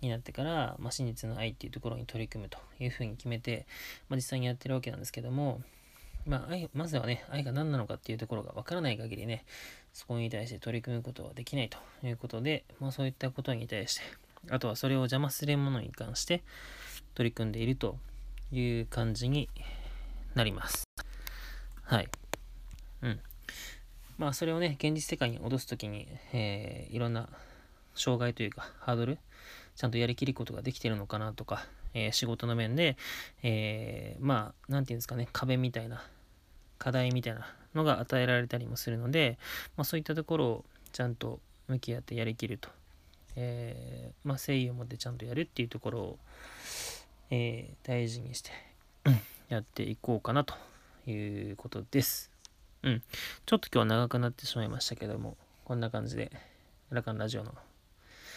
[0.00, 3.66] になってから、まあ、真実の愛っていうところに取り組むというふうに決めて、
[4.08, 5.60] まあ、実際にやってるわけなんですけども、
[6.24, 9.44] まあ、愛まずはね、愛が何なのかっていうところがわからない限りね、
[9.92, 14.02] そこに対して取り組むことはできないということで、まあ、そういったことに対して、
[14.50, 16.44] あとはそれを邪魔するものに関して
[17.14, 17.98] 取り組んでいると
[18.52, 19.48] いう感じに
[20.34, 20.84] なります。
[21.82, 22.08] はい。
[23.02, 23.20] うん。
[24.18, 27.28] まあそれをね、現実世界に戻すときに、えー、いろんな
[27.94, 29.18] 障害というかハードル、
[29.76, 32.96] ちゃんとやりきることができてるのかなとか、えー、仕事の面で、
[33.42, 36.04] えー、まあ、なんていうんですかね、壁みたいな、
[36.78, 39.38] 課題みたいなのが与えられたりもするので、
[39.76, 42.68] まあ、そういったところをちゃんと向き合ってやりきると、
[43.36, 46.18] えー、まあ、誠意を持ってちゃんとやるっていうところを、
[47.30, 48.50] え大事にして
[49.48, 50.54] やっていこうかなと
[51.06, 52.33] いうことです。
[52.84, 53.02] うん。
[53.46, 56.30] ちょっと今日は長くなってしまいましたけども、こんな感じで、
[56.90, 57.54] ラカンラジオの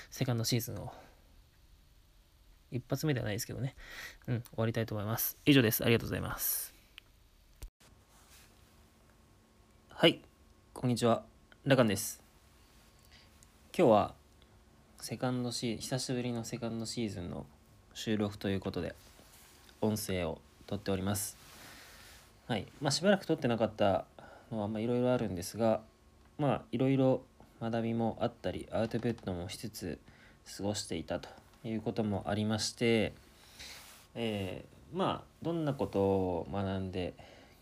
[0.10, 0.94] セカンドシーズンを、
[2.72, 3.76] 一発目ではないですけどね、
[4.26, 5.38] うん、終わりたいと思います。
[5.46, 5.84] 以上です。
[5.84, 6.74] ありがとうございます。
[9.90, 10.22] はい、
[10.74, 11.24] こんにちは。
[11.66, 12.22] ラカンです。
[13.78, 14.16] 今日は、
[15.02, 17.46] セカンドシー久しぶりのセカンドシーズンの
[17.94, 18.96] 収録ということで、
[19.82, 21.36] 音声を撮っております。
[22.48, 22.66] はい。
[22.80, 24.06] まあ、しばらく撮ってなかった
[24.52, 25.82] のはまいろいろあるんですが
[26.38, 27.22] まあいろいろ
[27.62, 30.00] 学びもあったりアウトプットもしつつ
[30.58, 31.30] 過ごしていたと
[31.64, 33.14] いうこともありまして、
[34.16, 37.14] えー、まあどんなことを学んで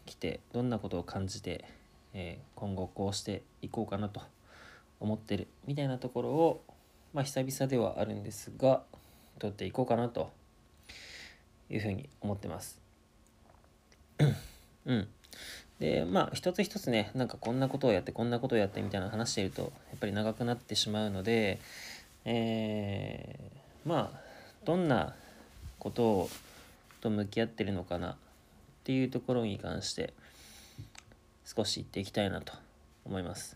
[0.06, 1.66] きてどんなことを感じて、
[2.14, 4.22] えー、今後こうしていこうかなと
[5.00, 6.64] 思ってるみたいなところを
[7.14, 8.84] まあ久々ではあるんですが
[9.40, 10.32] 取っていこうかなと
[11.70, 12.80] いうふうに思ってます。
[14.86, 15.08] うん。
[15.80, 21.60] でまあ一つ一つねなんかこんなことをやってこんなことをやってみたいな話しているとやっぱり長くなってしまうので、
[22.24, 24.20] えー、まあ
[24.64, 25.14] どんな
[25.80, 26.30] ことを
[27.06, 28.16] と向き合ってるのかなっ
[28.84, 30.14] ていうところに関して
[31.46, 32.54] 少し言っていきたいなと
[33.06, 33.56] 思います。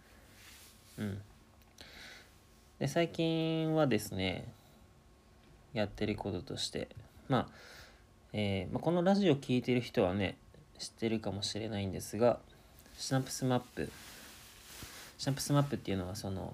[0.99, 1.19] うん。
[2.77, 4.47] で最近はですね
[5.73, 6.87] やってることとして
[7.27, 7.47] まあ、
[8.33, 10.37] えーまあ、このラジオ聴いてる人はね
[10.79, 12.39] 知ってるかもしれないんですが
[12.97, 13.91] シナプスマップ
[15.17, 16.53] シナプスマップっていうのはその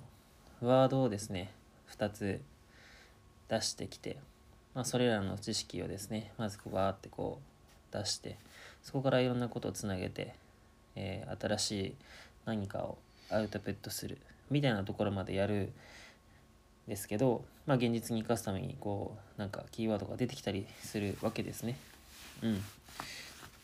[0.62, 1.52] ワードをですね
[1.98, 2.42] 2つ
[3.48, 4.18] 出してきて、
[4.74, 8.38] まあ、それらの知識をですねまずこうバーってこう出して
[8.84, 10.34] そこからいろんなことをつなげて、
[10.96, 11.96] えー、新しい
[12.46, 12.98] 何かを
[13.30, 14.18] アウトプットする
[14.50, 15.72] みたいなところまでやる
[16.88, 21.78] ですけど、まあ、現実に生かすためにこうなんかキーワードが出てきたりするわけですね。
[22.44, 22.64] うん、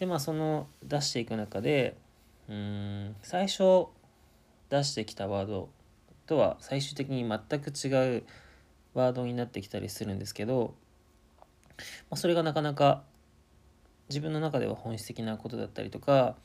[0.02, 1.96] でまあその出していく中で
[2.50, 3.86] うん最初
[4.72, 5.70] 出してきたワード
[6.26, 8.24] とは最終的に全く違う
[8.96, 10.74] ワードになってきたりするんですけど、
[12.10, 13.04] まあ、それがなかなか
[14.10, 16.36] 自分の中では本質的なことだったりとか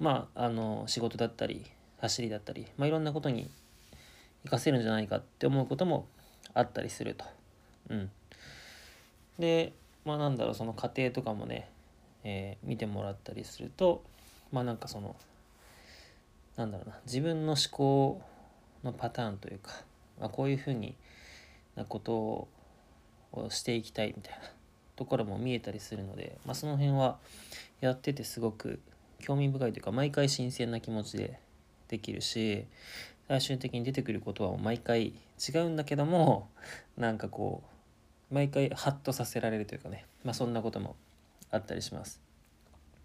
[0.00, 1.64] まああの仕事だったり
[2.00, 3.48] 走りだったり、まあ、いろんなことに
[4.42, 6.08] 活かせるんじゃないかって思うことも
[6.54, 7.24] あったりすると。
[7.88, 8.10] うん、
[9.38, 9.74] で
[10.04, 11.70] まあなんだろうその過程とかもね
[12.24, 14.02] えー、見てもらったりすると
[14.52, 15.16] まあなんかその
[16.56, 18.22] なんだろうな自分の思考
[18.84, 19.72] のパターンというか、
[20.18, 20.94] まあ、こういうふうに
[21.76, 22.48] なこと
[23.32, 24.38] をしていきたいみたいな
[24.96, 27.18] ところも見えたりするので、まあ、その辺は
[27.80, 28.80] やっててすごく
[29.18, 31.38] 興味深いというか毎回新鮮な気持ちで
[31.88, 32.66] できるし
[33.28, 36.48] 最終的に出てくることは毎回違うんだけども
[36.96, 37.62] なんかこ
[38.30, 40.96] う毎回ハッとさせられるというかね、まあ、そんなことも
[41.50, 42.20] あったりします。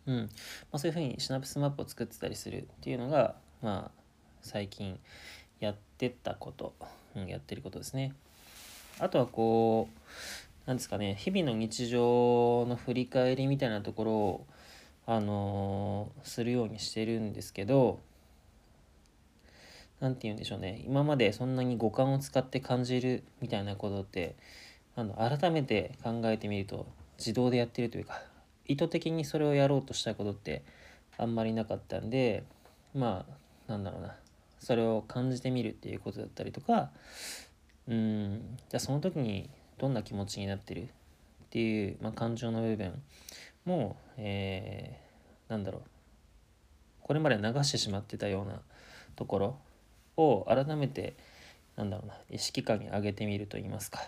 [0.07, 0.27] うんま
[0.73, 4.01] あ、そういうふうにシナプスマップを作ってたりするっていうのが、まあ、
[4.41, 4.99] 最近
[5.59, 6.75] やってたこと、
[7.15, 8.13] うん、やってることですね。
[8.99, 14.45] あとはこう、なんですかね、日々の日常の振り返りみたいなところを、
[15.07, 17.99] あのー、するようにしてるんですけど
[19.99, 24.35] 何て言うんでしょうね今までそんなに五感を使って感じるみたいなことって
[24.95, 26.87] あの改めて考えてみると
[27.17, 28.21] 自動でやってるというか
[28.67, 30.63] 意図的にそれをやろうとしたことって
[31.17, 32.43] あんまりなかったんで
[32.93, 33.25] ま
[33.67, 34.15] あなんだろうな。
[34.59, 36.89] それを感じてみるっていうことだったりとか
[37.87, 40.83] うんじゃあその時にどんな気持ちになってる？
[40.83, 40.87] っ
[41.51, 43.01] ていう、まあ、感情の部分
[43.65, 45.81] も、えー、なんだろう。
[47.01, 48.59] これまで流してしまってたような
[49.15, 49.57] ところ
[50.17, 51.15] を改めて
[51.75, 53.99] なんだろうな意識感に上げてみると言いますか、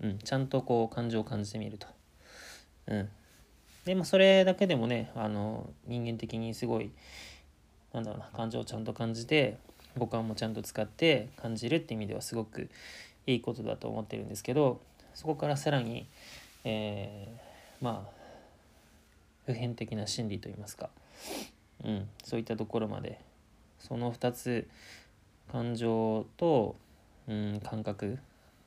[0.00, 1.88] うん、ちゃんとこう感情を感じてみると。
[2.86, 3.08] うん、
[3.88, 6.90] でまあそれだけでもねあの人間的にすごい
[7.94, 9.56] なんだろうな感情をちゃんと感じて
[9.96, 12.68] 五感もちゃんと使って感じるって意味ではすごく
[13.26, 14.78] いいことだと思ってるんですけど
[15.14, 16.06] そこからさらに、
[16.64, 18.10] えー、まあ
[19.46, 20.90] 普遍的な心理といいますか、
[21.82, 23.18] うん、そういったところまで
[23.78, 24.68] その2つ
[25.50, 26.76] 感情と、
[27.26, 28.18] うん、感覚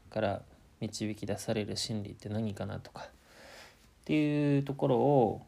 [0.09, 0.41] から
[0.79, 3.11] 導き出される心理って何かなとか
[4.11, 5.41] っていうところを、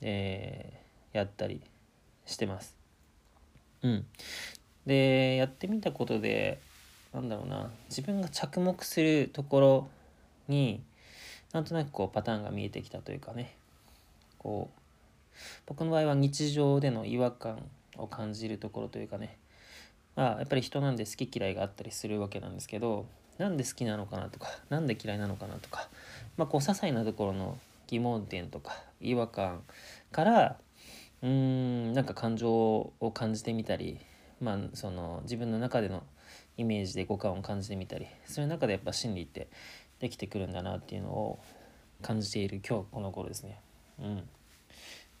[0.00, 1.60] えー、やったり
[2.24, 2.74] してます。
[3.82, 4.06] うん、
[4.86, 6.62] でやってみたことで
[7.12, 7.70] なんだろうな。
[7.90, 9.88] 自分が着目するところ
[10.48, 10.82] に
[11.52, 13.54] なんとなくこうパターンが見えてきたというかね。
[14.38, 14.80] こう
[15.66, 17.58] 僕の場合は日常での違和感
[17.98, 19.36] を感じるところというかね。
[20.16, 23.04] まあやっぱり人なんで好き嫌いがあったりするわけなんですけど
[23.36, 25.90] なんで好きなのかなとか何で嫌いなのかなとか
[26.38, 29.62] まあこう些細なところの疑問点とか違和感
[30.12, 30.56] から
[31.22, 33.98] うーんなんか感情を感じてみたり
[34.40, 36.02] まあその自分の中での
[36.56, 39.48] イメージで五感を感じてみたりそういう中でやっぱ心理って
[40.00, 41.38] できてくるんだなっていうのを
[42.02, 43.60] 感じている今日この頃ですね。
[43.98, 44.28] うん、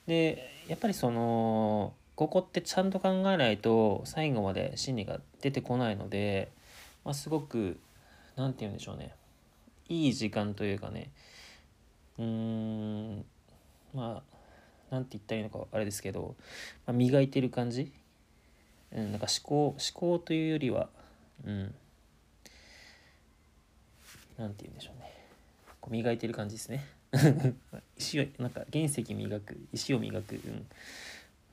[0.06, 6.52] でやっぱりそのここってちゃんと考えないと最後まで心理が出てこないので、
[7.04, 7.78] まあ、すごく
[8.36, 9.14] 何て言うんでしょうね
[9.88, 11.10] いい時間というかね
[12.18, 13.24] うん
[13.92, 14.36] まあ
[14.90, 16.36] 何て言ったらいいのかあれですけど、
[16.86, 17.92] まあ、磨いてる感じ、
[18.92, 20.88] うん、なんか思考思考というよりは
[21.44, 21.74] うん
[24.38, 25.12] 何て言うんでしょうね。
[25.80, 26.84] こう磨いてる感じですね。
[27.96, 30.40] 石をなんか原石磨く石を磨く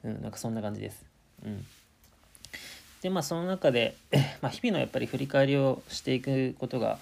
[0.03, 1.05] うん、うん、なんかそんな感じです。
[1.43, 1.66] うん。
[3.01, 3.95] でまあその中で、
[4.41, 6.99] まあ、日々のやっぱり振り返りをしていくことが、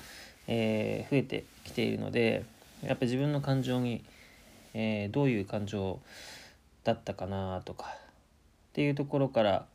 [0.47, 2.43] えー、増えてきているので
[2.83, 4.03] やっぱ自分の感情に、
[4.73, 5.99] えー、どういう感情
[6.83, 7.85] だったかなとか
[8.69, 9.65] っていうところから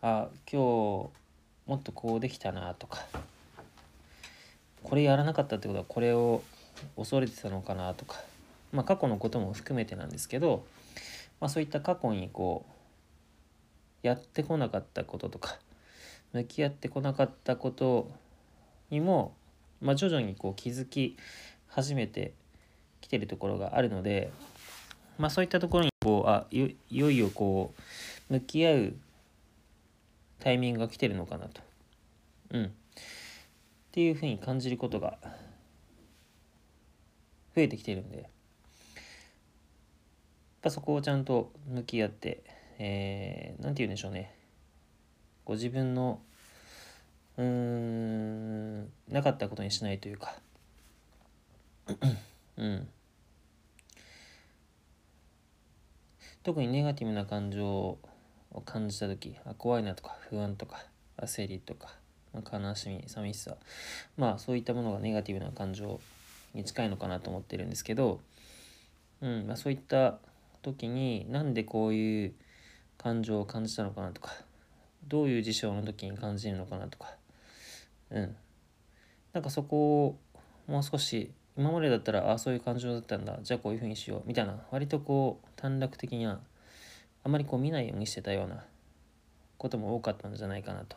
[0.00, 1.10] あ今日
[1.66, 3.04] もっとこうできたなとか
[4.82, 6.42] これやらなかったってことはこれを
[6.96, 8.16] 恐れてたのかなとか、
[8.72, 10.64] まあ、過去のことも含めてなんですけど、
[11.40, 12.64] まあ、そういった過去にこ
[14.02, 15.58] うやってこなかったこととか
[16.32, 18.10] 向き合ってこなかったこと
[18.88, 19.34] にも、
[19.82, 21.16] まあ、徐々にこう気づき
[21.70, 22.34] 始めて
[23.00, 24.30] きてるところがあるので、
[25.18, 27.74] まあ、そういったところにこうあいよいよこ
[28.30, 28.94] う向き合う
[30.40, 31.60] タイミングが来てるのかなと。
[32.52, 32.68] うん、っ
[33.92, 35.18] ていうふうに感じることが
[37.54, 38.18] 増えてきてるんで。
[38.18, 38.28] やっ
[40.64, 42.42] ぱそこをちゃんと向き合って
[42.78, 44.34] 何、えー、て言うんでしょうね。
[45.46, 46.20] ご自分の
[47.38, 50.34] うーんなかったことにしないというか。
[52.56, 52.88] うん。
[56.42, 57.98] 特にネガティブな感情を
[58.64, 60.84] 感じた時あ怖いなとか不安とか
[61.18, 62.00] 焦りとか
[62.32, 63.56] まあ、悲しみ寂しさ
[64.16, 66.00] まあそういったものがネガティブな感情
[66.54, 68.20] に近いのかなと思ってるんですけど、
[69.20, 70.18] うんまあ、そういった
[70.62, 72.34] 時になんでこういう
[72.98, 74.32] 感情を感じたのかなとか
[75.08, 77.14] どういう事象の時に感じるのかなとか
[78.10, 78.36] うん。
[79.32, 80.18] なんかそこを
[80.66, 83.38] もう少し今までだったらああそういう感情だったんだ。
[83.42, 84.22] じゃあこういうふうにしよう。
[84.26, 84.58] みたいな。
[84.70, 86.40] 割とこう短絡的には
[87.24, 88.64] あまりこう見ないようにしてたような
[89.58, 90.96] ことも多かったんじゃないかなと。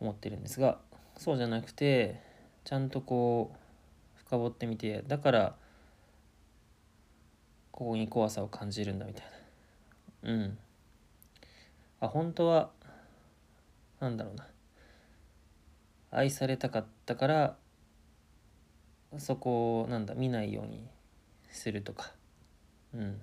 [0.00, 0.78] 思ってるんですが
[1.16, 2.20] そうじゃなくて
[2.64, 5.54] ちゃんとこう深掘ってみてだから
[7.72, 9.26] ここに怖さを感じるんだみたい
[10.24, 10.32] な。
[10.32, 10.58] うん。
[12.00, 12.70] あ本当は
[14.00, 14.46] なんだろうな。
[16.10, 17.56] 愛されたかったから
[19.16, 20.86] そこをなんだ見ないように
[21.50, 22.12] するとか。
[22.94, 23.20] うん。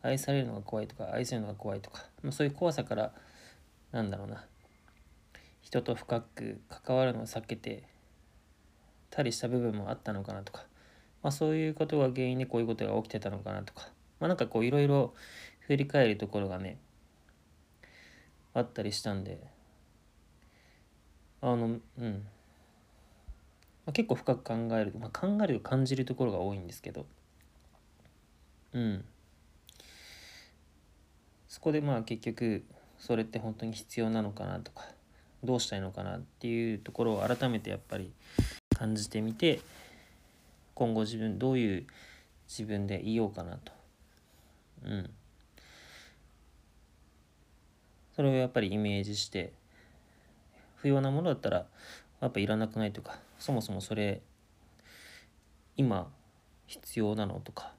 [0.00, 3.12] 愛されるのが怖いとか愛するのが怖いとか、まあ、そういう怖さから
[3.90, 4.44] なんだろうな。
[5.60, 7.82] 人と深く関わるのを避けて
[9.10, 10.64] たりした部分もあったのかなとか、
[11.22, 13.88] まあ、そういうことが原因でこういうことが起きてたのかなとか。
[14.20, 15.14] まあなんかこういろいろ
[15.60, 16.78] 振り返るところがね
[18.54, 19.38] あったりしたんで。
[21.40, 22.26] あのうん、
[23.88, 27.06] まあ、結構深く考える、まあ、考える感じるところが多いんですけど。
[28.74, 29.02] うん。
[31.48, 32.66] そこでまあ結局
[32.98, 34.84] それって本当に必要なのかなとか
[35.42, 38.12] どうしたいのかなっていうところを改めてやっぱり
[38.76, 39.62] 感じてみて
[40.74, 41.86] 今後自分どういう
[42.46, 43.72] 自分でいようかなと。
[44.84, 45.10] うん。
[48.14, 49.50] それをやっぱりイメージして
[50.76, 51.64] 不要なものだったら
[52.20, 54.20] やっぱいらなくないとかそもそもそれ
[55.76, 56.10] 今
[56.66, 57.72] 必要なのとか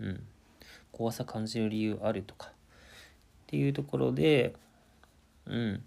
[0.00, 0.22] うん
[0.92, 2.52] 怖さ感じる理由あるとかっ
[3.46, 4.54] ていうところで
[5.46, 5.82] うん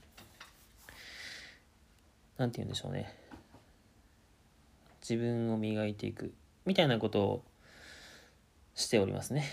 [2.38, 3.14] 何て言うんでしょうね。
[5.02, 6.34] 自分を磨いていく
[6.66, 7.44] みたいなことを
[8.74, 9.46] しておりますね。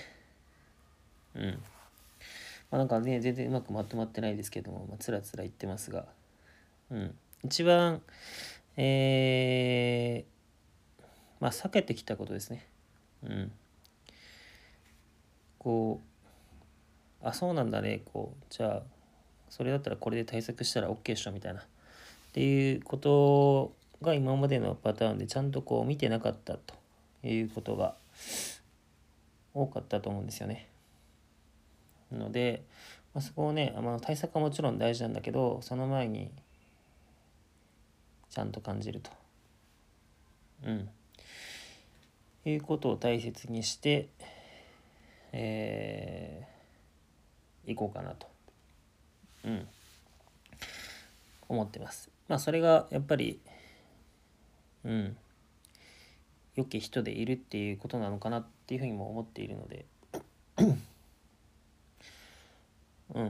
[1.34, 1.62] うん。
[2.70, 6.06] まあなんかね全然うまくまとまってないですけども、まあ、つらつら言ってますが。
[6.90, 7.14] うん。
[7.44, 8.02] 一番
[8.76, 11.04] えー、
[11.40, 12.66] まあ避けてきたことですね。
[13.24, 13.52] うん。
[15.58, 16.00] こ
[17.22, 18.02] うあそうなんだね。
[18.12, 18.82] こうじゃあ
[19.48, 21.60] それだったらこれで対策したら OK っしょみたいな。
[21.60, 21.64] っ
[22.32, 26.74] ていうことが今までのパターンでちゃんとこう見てなかったと
[27.24, 27.94] いうことが
[29.52, 30.68] 多かったと思うんですよね。
[32.12, 32.64] ので、
[33.14, 36.30] まあ、そこをね、まあ、対策はもちろん大事なんだけどその前に
[38.30, 39.10] ちゃんと感じると。
[40.64, 40.88] うん。
[42.46, 44.08] いうことを大切にして
[45.32, 48.26] えー、行こうかなと、
[49.44, 49.68] うん、
[51.48, 52.10] 思ってます。
[52.28, 53.40] まあそれがやっぱり、
[54.84, 55.16] うん、
[56.56, 59.86] 良き人でいるっていうことなのかなっていうふうにも思っているので、
[63.14, 63.24] うん、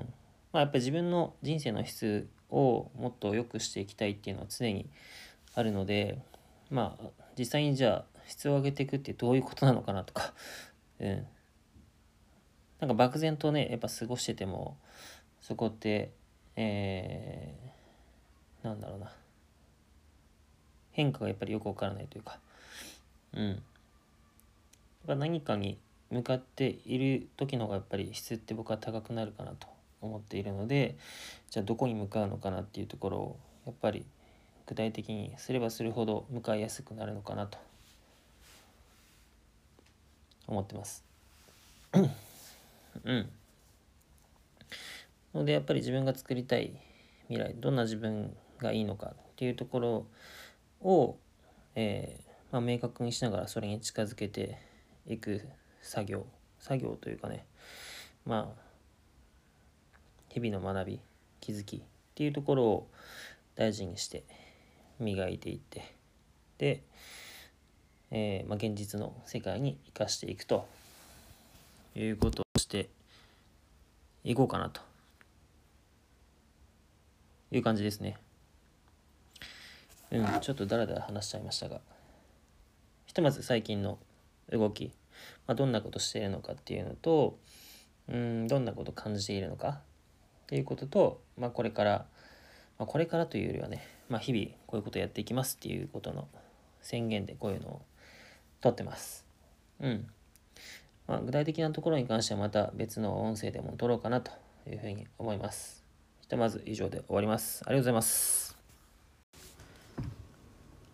[0.53, 4.89] まあやっぱり自分の人生の質をもっと良くしていきたいっていうのは常に
[5.55, 6.19] あるので、
[6.71, 7.07] まあ
[7.39, 10.33] 実際にじゃあ質を上げていくってどういうことなのかなとか、
[11.01, 11.27] うん、
[12.81, 14.77] なんか漠然とねやっぱ過ごしてても
[15.41, 16.13] そこって
[16.57, 19.13] えー、なんだろうな。
[20.93, 22.39] 変化がやっぱりよくわからないというか。
[23.33, 23.63] うん。
[25.07, 25.79] 何かに
[26.11, 29.69] 向かっている時の方がやっぱり質って僕は高くなるかなと。
[30.01, 30.97] 思っているので
[31.51, 33.37] じゃあどこに向かうのかなっていうところを
[33.67, 34.05] やっぱり
[34.67, 37.59] 具体的にすればするほど向かいやすくなるのかなと。
[40.51, 41.05] 思ってます。
[41.95, 43.31] うん。
[45.33, 46.73] のでやっぱり自分が作りたい
[47.29, 50.07] 未来どんな自分がいいのかっていうところ
[50.83, 51.17] を、
[51.77, 54.59] えー、まあ、明確にしながらそれに近づけて
[55.07, 55.41] いく
[55.83, 56.27] 作業
[56.59, 57.47] 作業というかね。
[58.27, 58.70] まあ
[60.33, 61.01] 日々の学び
[61.41, 61.81] 気づきっ
[62.15, 62.89] ていうところを
[63.57, 64.25] 大事にして
[64.99, 65.95] 磨いていって
[66.59, 66.83] で、
[68.11, 70.69] えー、まあ、現実の世界に生かしていくと
[71.95, 72.91] いうことをして
[74.25, 74.81] いこうかなと
[77.51, 78.17] いう感じですね。
[80.11, 81.81] うん、ちょっとだらだら話しちゃいましたが、
[83.07, 83.99] ひとまず最近の
[84.53, 84.93] 動き、
[85.47, 87.39] まあ、どんなことしているのかっていうのと、
[88.09, 89.81] うん、どんなこと感じているのか
[90.51, 92.07] っていうことと、まあ、これから、
[92.77, 96.27] まあ、これからというよりはね、まあ、日々こういうことやっていきますっていうことの
[96.83, 97.83] 宣言でこういうのを
[98.61, 99.25] 取ってます。
[99.81, 100.09] うん。
[101.07, 104.33] まあ、具体的なところに関してはまた別の音声でも撮ろうかなと
[104.69, 105.85] いうふうに思います。
[106.21, 107.63] ひとまず以上で終わります。
[107.65, 108.59] ありがとうございます。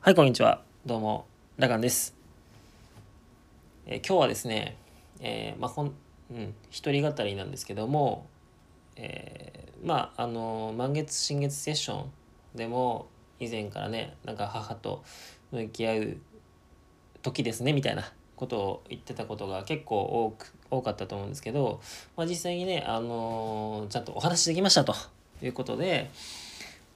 [0.01, 0.61] はい、こんにちは。
[0.85, 1.25] どうも、
[1.57, 2.15] ラガンです。
[3.87, 4.77] えー、今日はですね、
[5.21, 5.95] えー、まあほん、
[6.31, 8.27] うん、一人語りなんですけども、
[8.97, 12.13] えー、まあ、あの、満月新月セッション
[12.55, 13.07] でも
[13.39, 15.05] 以前からね、なんか母と
[15.53, 16.17] 向き合う
[17.23, 21.81] 時ですね、みたいなことを言ってたことが結構多く多かったと思うんですけど、
[22.17, 24.95] まあ、実際にね、あのー、ちゃんとお話できましたと。
[25.43, 26.11] いうことで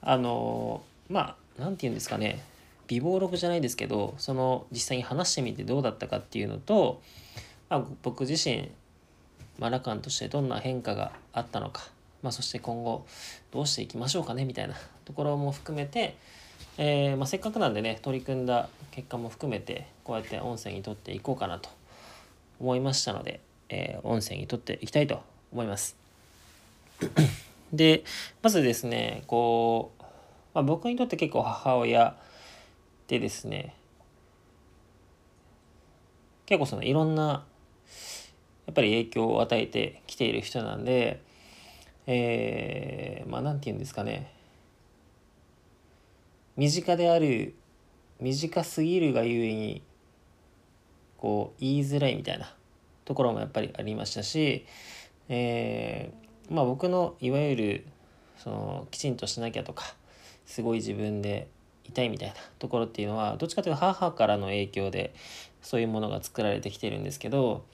[0.02, 2.42] あのー、まあ何て言うんですかね。
[2.86, 7.00] 美貌録じゃないですけどその実際に話してみてどうだったかっていうのと、
[7.68, 8.68] まあ、僕自身
[9.60, 11.82] マラカンとしてどんな変化があったのか、
[12.22, 13.06] まあ、そして今後
[13.52, 16.16] どうしていきましょうかねみたいなところも含めて
[16.78, 21.68] えー、まあ、せっかくなんでね取り組んだ結果も含めてこうやって音声にとっていこうかなと
[22.58, 25.96] 思いましたので、えー、音声にとっていきたいと思います。
[27.72, 28.04] で
[28.42, 30.02] まずですねこう、
[30.54, 32.16] まあ、僕にとって結構母親
[33.08, 33.74] でですね
[36.46, 37.44] 結構そのいろんな
[38.70, 41.20] やっぱり影響を与えてきている人なんで、
[42.06, 44.32] えー、まあ何て言うんですかね。
[46.56, 47.54] 身近である
[48.20, 49.82] 短すぎるがゆえに
[51.18, 52.54] こう言いづらいみたいな
[53.04, 54.64] ところもやっぱりありましたし、
[55.28, 57.86] えー、まあ僕のいわゆる
[58.38, 59.96] そのきちんとしなきゃとか
[60.46, 61.48] すごい自分で
[61.88, 65.12] いたいみたいなところっていうのはどっちかというと母からの影響で
[65.60, 67.64] そういうものが作られてきてるんですけど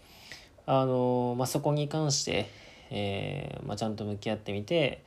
[0.66, 2.50] あの、まあ、そこに関して、
[2.90, 5.02] えーまあ、ちゃんと向き合ってみて、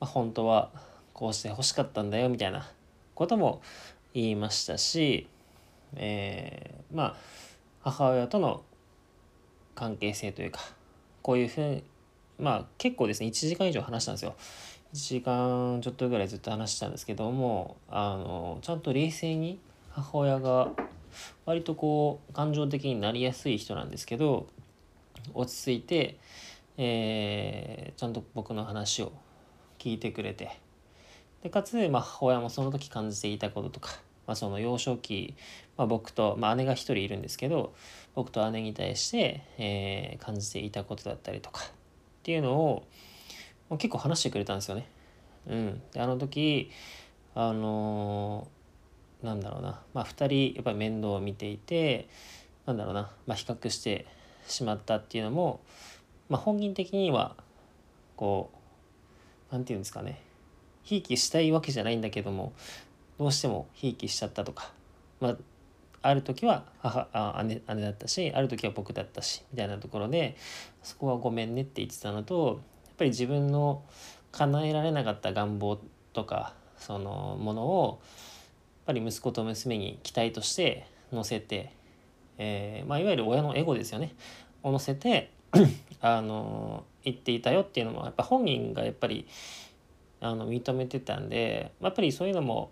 [0.00, 0.70] まあ、本当は
[1.12, 2.68] こうして欲しかったんだよみたいな
[3.14, 3.62] ことも
[4.12, 5.28] 言いましたし、
[5.96, 7.16] えー、まあ
[7.80, 8.62] 母親との
[9.74, 10.60] 関係性というか
[11.22, 11.84] こういうふうに
[12.38, 14.34] まあ結構ですね1時間以上話したんですよ。
[14.94, 19.58] 1時間ちょっとぐらいずっと話したんですけどもあのちゃんと冷静に
[19.90, 20.70] 母親が
[21.46, 24.46] 割とこう感情的になりやすい人なんですけど
[25.32, 26.18] 落ち着いて、
[26.76, 29.12] えー、ちゃんと僕の話を
[29.78, 30.60] 聞いてくれて。
[31.42, 33.90] でかつ、まあ、母親もその時感じていたこととか、
[34.26, 35.34] まあ、その幼少期、
[35.76, 37.74] まあ、僕と、まあ、姉が一人いるんですけど
[38.14, 41.66] 僕と姉に対して、えー、感じていたことだったりとかっ
[42.22, 42.86] ていうのを
[43.76, 44.88] 結構話してくれたんですよね。
[45.46, 46.70] うん、であの時
[47.34, 52.08] あのー、なんだろうな、まあ、2人やっぱり面倒を見ていて
[52.64, 54.06] なんだろうな、まあ、比較して
[54.46, 55.60] しまったっていうのも、
[56.28, 57.36] まあ、本人的には
[58.16, 58.50] こ
[59.50, 60.20] う何て言うんですかね。
[60.82, 62.52] ひいきしたいわけじゃないんだけども
[63.18, 64.70] どうしてもひいきしちゃったとか、
[65.20, 65.36] まあ、
[66.02, 70.36] ある時は母あ姉姉だったしある時は僕だったしみたいなところで
[70.82, 73.82] そこはごめんねって言ってたのとやっぱり自分の
[74.32, 75.80] 叶えられなかった願望
[76.12, 78.00] とかそのものを
[78.86, 81.72] やっぱり息子と娘に期待として乗せて、
[82.38, 84.14] えーまあ、いわゆる親のエゴですよね。
[84.62, 85.30] を乗せて
[86.00, 89.26] あの言っていたよっていうのもやっぱ本人がやっぱり
[90.20, 92.70] あの認めてたんでやっぱりそういうのも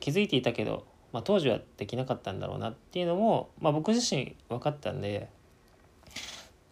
[0.00, 5.28] 気づいていたけど、まあ、当時はできなかったんだろうなっていうのも、まあ、僕自身分かったんで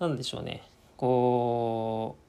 [0.01, 0.63] 何でしょうね。
[0.97, 2.29] こう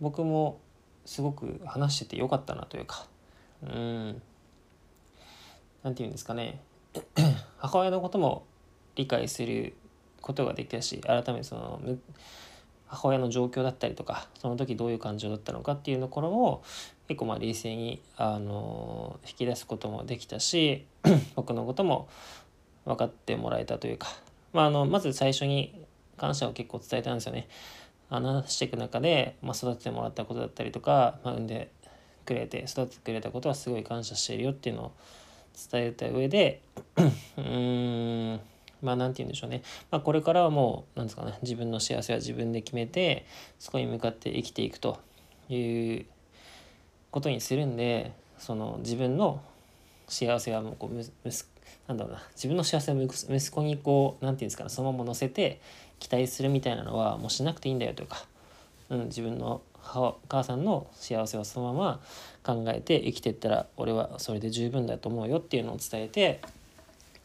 [0.00, 0.60] 僕も
[1.04, 3.06] すごく話しててよかったなというか。
[3.62, 4.22] うん。
[5.82, 6.60] 何て言うんですかね
[7.58, 8.44] 母親のことも
[8.96, 9.74] 理解する
[10.20, 11.80] ことができたし改めてその
[12.86, 16.62] 母親の状況だったりとかその時どういう感情だったのかっていうところを
[17.06, 20.86] 結構まあ冷静にあの引き出すこともできたし
[21.36, 22.08] 僕のことも
[22.84, 24.08] 分かってもらえたというか、
[24.52, 27.48] まあ、あのまず最初に感謝を結構伝えたんですよね。
[28.10, 31.70] 話していく中で、まあ、育ててもらったことだったりとか、まあ、産んで
[32.24, 34.92] くれて育ててくれたことはすごい感謝しているよっていうのを
[35.70, 36.60] 伝えた上で
[37.36, 38.40] うん
[38.82, 41.38] まあ何て言うんでしょうね、まあ、これからはもう何ですかね。
[41.42, 43.26] 自分の幸せは自分で決めて
[43.58, 44.98] そこに向かって生きていくと
[45.48, 46.06] いう
[47.10, 49.42] ことにするんでその自分の
[50.06, 51.04] 幸せはもうこうむ
[51.86, 52.22] なんだろうな。
[52.34, 54.70] 自分の幸せを息子にこう何て言うんですかね。
[54.70, 55.60] そのまま乗せて
[55.98, 58.24] 期待するみたいなのはもうしなくていいんだよというか、
[58.90, 62.00] うん、自分の母さんの幸せをそのま
[62.44, 66.40] ま考えて生きてったら俺はそれで十分だと思うよっていうのを伝えて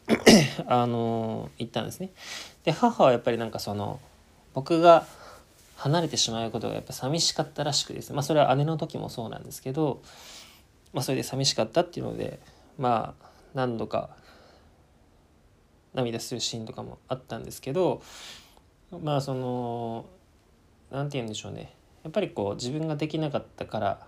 [0.66, 2.10] あの言ったんですね。
[2.64, 4.00] で母はやっぱりなんかその
[4.54, 5.06] 僕が
[5.76, 10.00] 離れてしまうことがやっぱ寂しかったらしくですまあそれは姉の時もそうなんですけど、
[10.92, 12.38] まあ、それで寂しかったっていうので
[12.78, 14.10] まあ何度か
[15.92, 18.02] 涙するシーンとかもあったんですけど
[19.02, 20.06] まあその
[20.90, 24.06] 何て言うんでしょうねやっぱりこう自分ができなかったから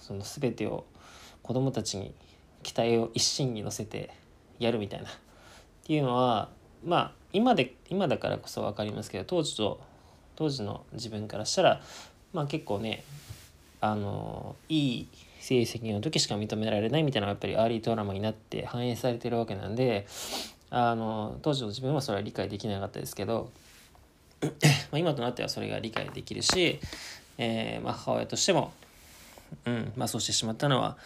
[0.00, 0.86] その全てを
[1.42, 2.14] 子供たちに
[2.62, 4.10] 期待を一身に乗せて
[4.58, 5.12] やるみたいなっ
[5.84, 6.48] ていうのは
[6.84, 9.80] まあ今で今だからこそ分かりますけど当時と
[10.36, 11.82] 当時の自分からしたら
[12.32, 13.04] まあ結構ね
[13.80, 15.08] あのいい
[15.40, 20.06] 成績の時しか認められないみたいなのがやっぱりアーリートラマになって反映されてるわけなんで
[20.70, 23.50] あの当時の自分はそれは理解できなかったですけど
[24.90, 26.80] ま今となってはそれが理解できるし、
[27.38, 28.72] えー、ま、母親としても、
[29.64, 30.96] うんまあ、そうしてしまったのは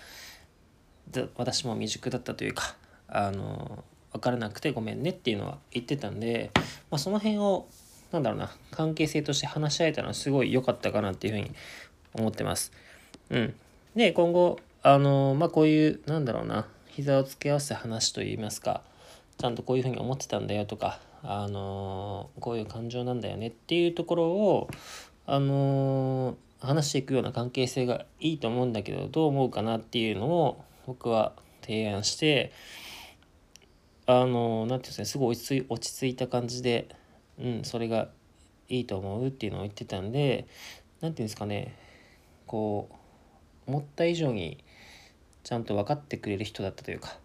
[1.37, 2.75] 私も未熟だったというか
[3.09, 6.51] あの分からなくてごめんねっていうのは言ってたんで、
[6.91, 7.67] まあ、その辺を
[8.13, 11.51] なんだろうな関係性として話し合えたのはすごい良かったかなっていうふうに
[12.15, 12.73] 思ってます。
[13.31, 13.55] うん、
[13.97, 18.83] で今後あのまあこういうなんだろうな膝をつけ合わせた話といいますか
[19.39, 24.69] ちゃんとこういうふうに思ってたんだよとかあのこういう感情なんだよねっていうところを
[25.27, 31.33] あの話していくような関係性がいいと思うんだけどどう思うかなっていうのを僕は
[31.63, 32.53] 提案して
[34.07, 36.89] あの何て言うんですかねすごい落ち着い落ち着いた感じで
[37.39, 38.09] うんそれが
[38.69, 40.49] いいと思うっていうのを言ってたんで何て
[41.01, 41.75] 言うんですかね
[42.47, 42.89] こ
[43.67, 44.63] う思った以上に
[45.43, 47.19] ちゃんと分かってくれる人だったというか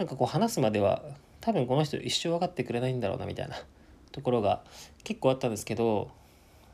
[0.00, 1.02] なんかこう話すまでは
[1.42, 3.56] 多分この人一生分かってくれないんだろうなみたいな
[4.12, 4.64] ところが
[5.04, 6.10] 結構あったんですけど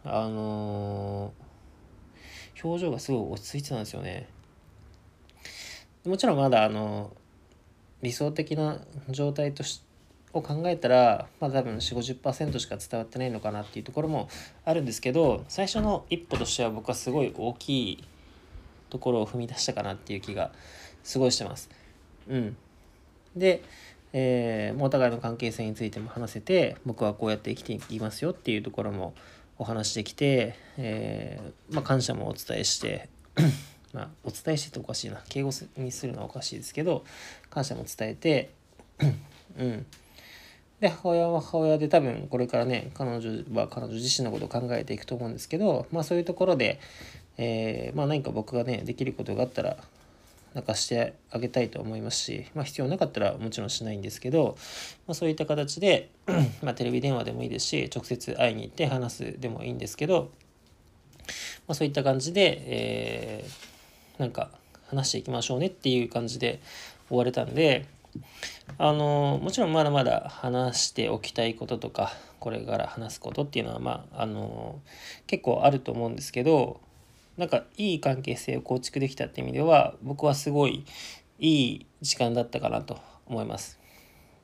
[0.04, 4.28] あのー、表情がすごい落ち着いてたんですよね。
[6.06, 7.10] もちろんまだあの
[8.00, 9.82] 理想的な状態とし
[10.32, 14.28] を考えたら、まあ、多分450%しか伝わってないのかなっていうところも
[14.64, 18.04] あるんですけど最初の一歩としては僕はすごい大きい
[18.88, 20.52] ところを踏み出したかなっていう気が
[21.02, 21.68] すごいしてます。
[22.28, 22.56] うん、
[23.36, 23.62] で、
[24.12, 29.14] えー、お互いの関係性についても話せて僕はこうやって生きていきますよっていうところも
[29.58, 33.08] お話できて、えー、まあ、感謝もお伝えして
[33.92, 35.22] まあ、お伝えしてっておかしいな。
[35.28, 37.04] 敬語にするのはおかしいですけど
[37.48, 38.50] 感謝も伝えて
[39.58, 39.86] うん。
[40.80, 46.80] で母親は母親で多分これからね彼女は彼女自身のことを考えていくと思うんですけどまあそういうところで、
[47.38, 49.78] えー、まあ何か僕がねできることがあったら
[50.56, 54.56] なんかしてあげたいと思いますし、まあ、必要なかったらもちろんしないんですけど、
[55.06, 56.08] まあ、そういった形で
[56.64, 60.30] ま、テレビ電話でもいいですし直接会いに行って話すでもいいんですけど、
[61.68, 64.48] まあ、そういった感じで、えー、なんか
[64.88, 66.60] 話していきましょうねっていう感じで
[67.08, 67.84] 終われたんで
[68.78, 74.80] あのもちろんまだまだ話しておきたいこととかこれから話すことっていうのはまああの
[75.26, 76.80] 結構あると思うんですけど
[77.36, 80.84] なんかいい関係性を構築できたって意味では僕はすごい
[81.38, 83.78] いい時間だったかなと思います。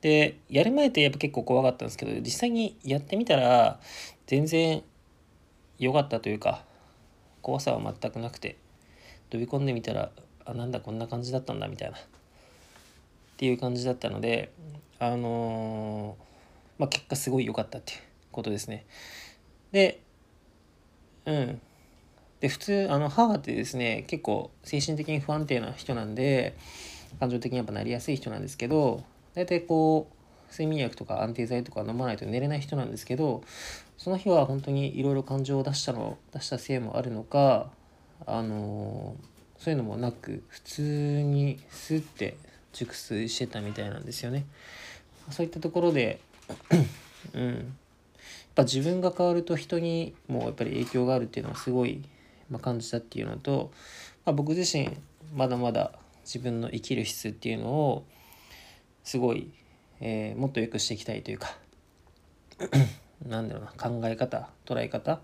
[0.01, 3.79] でやる前ってやっぱ結構怖かったんですけど実際にやってみたら
[4.27, 4.83] 全然
[5.79, 6.65] 良かったというか
[7.41, 8.57] 怖さは全くなくて
[9.29, 10.11] 飛び込んでみたら
[10.45, 12.01] あなんだこんな感じだったんだみたいなっ
[13.37, 14.51] ていう感じだったので
[14.99, 17.99] あのー、まあ結果すごい良かったっていう
[18.31, 18.85] ことですね。
[19.71, 20.01] で
[21.25, 21.61] うん
[22.43, 26.57] で普通あの母ってですね結構精神的に不安定な人なんで
[27.17, 29.01] 感情的にやっぱなりやすい人なんですけど
[29.33, 33.45] 大体こう睡眠薬とか安定剤とか飲まないと寝れない人なんですけど
[33.97, 37.67] その日は本当にいろいろ感情を出したの出したせいもあるのか
[38.25, 39.15] あの
[39.57, 42.35] そういうのもなく普通にスッて
[42.73, 44.45] 熟睡してたみたいなんですよね。
[45.29, 46.19] そういったところで
[47.33, 47.63] うんやっ
[48.53, 52.03] ぱ自分が変わると人にもやっぱり影響があるっていうのはすごい
[52.49, 53.71] まあ、感じたっていうのと、
[54.25, 54.89] まあ、僕自身
[55.33, 55.91] まだまだ
[56.23, 58.05] 自分の生きる質っていうのを
[59.03, 59.51] すごい、
[59.99, 61.57] えー、もっと良くしていきたいというか
[63.27, 65.19] なんだろうな考え方捉え方、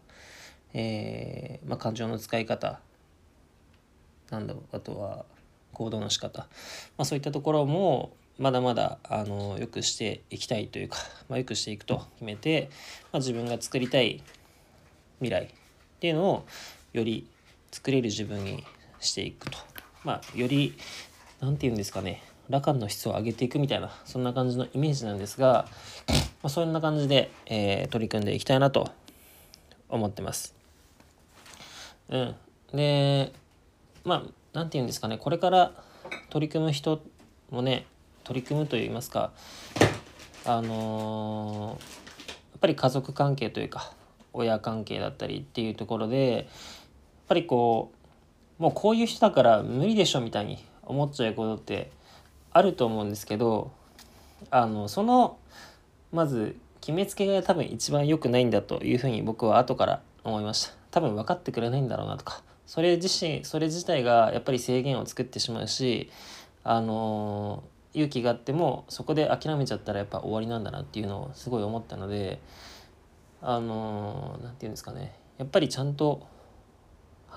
[0.73, 2.79] えーまあ、感情の使い方
[4.31, 5.25] なんだろうあとは
[5.73, 6.47] 行動の仕方、ま
[7.03, 10.97] あ、そういったところもまだまだあのよくしていきたいというか、
[11.27, 12.69] まあ、よくしていくと決めて、
[13.11, 14.23] まあ、自分が作りたい
[15.19, 15.47] 未来っ
[15.99, 16.45] ていうのを
[16.93, 17.27] より
[17.71, 18.63] 作れる自分に
[18.99, 19.57] していくと。
[20.03, 20.75] まあより
[21.39, 22.23] 何て言うんですかね。
[22.49, 25.67] 羅漢の質を上げていくみたいなそんな感じのイメージなんですが、
[26.07, 28.89] まあ、そんな感じで、えー、取り組んでいきたいなと
[29.87, 30.55] 思ってます。
[32.09, 32.35] うん、
[32.73, 33.31] で
[34.03, 34.23] まあ
[34.53, 35.17] 何て言うんですかね。
[35.17, 35.71] これから
[36.29, 37.01] 取り組む人
[37.51, 37.85] もね
[38.23, 39.31] 取り組むといいますか
[40.45, 41.85] あのー、や
[42.57, 43.93] っぱり家族関係というか
[44.33, 46.47] 親関係だったりっていうところで
[47.29, 47.91] ぱりこ
[48.59, 51.91] うもうこういう人だから無理でしょみたいに思っちゃうことって
[52.51, 53.71] あると思うんですけど
[54.51, 55.37] あのその
[56.11, 60.73] まず決めつけが多分一番良くないんだというふうに僕は後から思いました。
[60.91, 62.41] 多分分かってくれないんだろうなとか。
[62.65, 66.11] それ自身それ自体がやっぱり制限を作ってしまうし
[66.63, 67.63] あの
[67.93, 72.39] 勇気があってもそこで諦めちゃったらやっぱ終わりなんだなっていうのをすごい思ったので
[73.41, 75.15] あの何て言うんですかね。
[75.37, 76.27] やっぱりちゃんと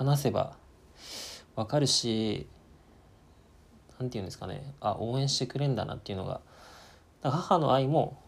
[0.02, 0.56] 話せば
[1.54, 2.46] 分かるし
[3.98, 4.74] 何て言うんですかね。
[4.80, 6.40] あ応援してくれんだなっていうのが。
[7.22, 8.20] 母の愛も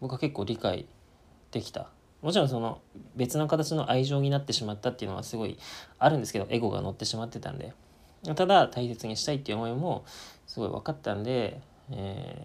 [0.00, 0.86] 僕は結構理解
[1.52, 1.88] できた。
[2.20, 2.80] もちろんその
[3.14, 5.56] 別の形の愛情になってしまったっていうのはすごい
[6.00, 7.72] あるんですけどエゴが乗ってしまってたんで。
[8.34, 10.04] ただ大切にしたいっていう思いも
[10.48, 11.60] すごい分かったんで、
[11.92, 12.44] え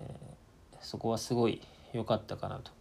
[0.74, 1.60] ー、そこはすごい
[1.94, 2.72] 良かったかなと。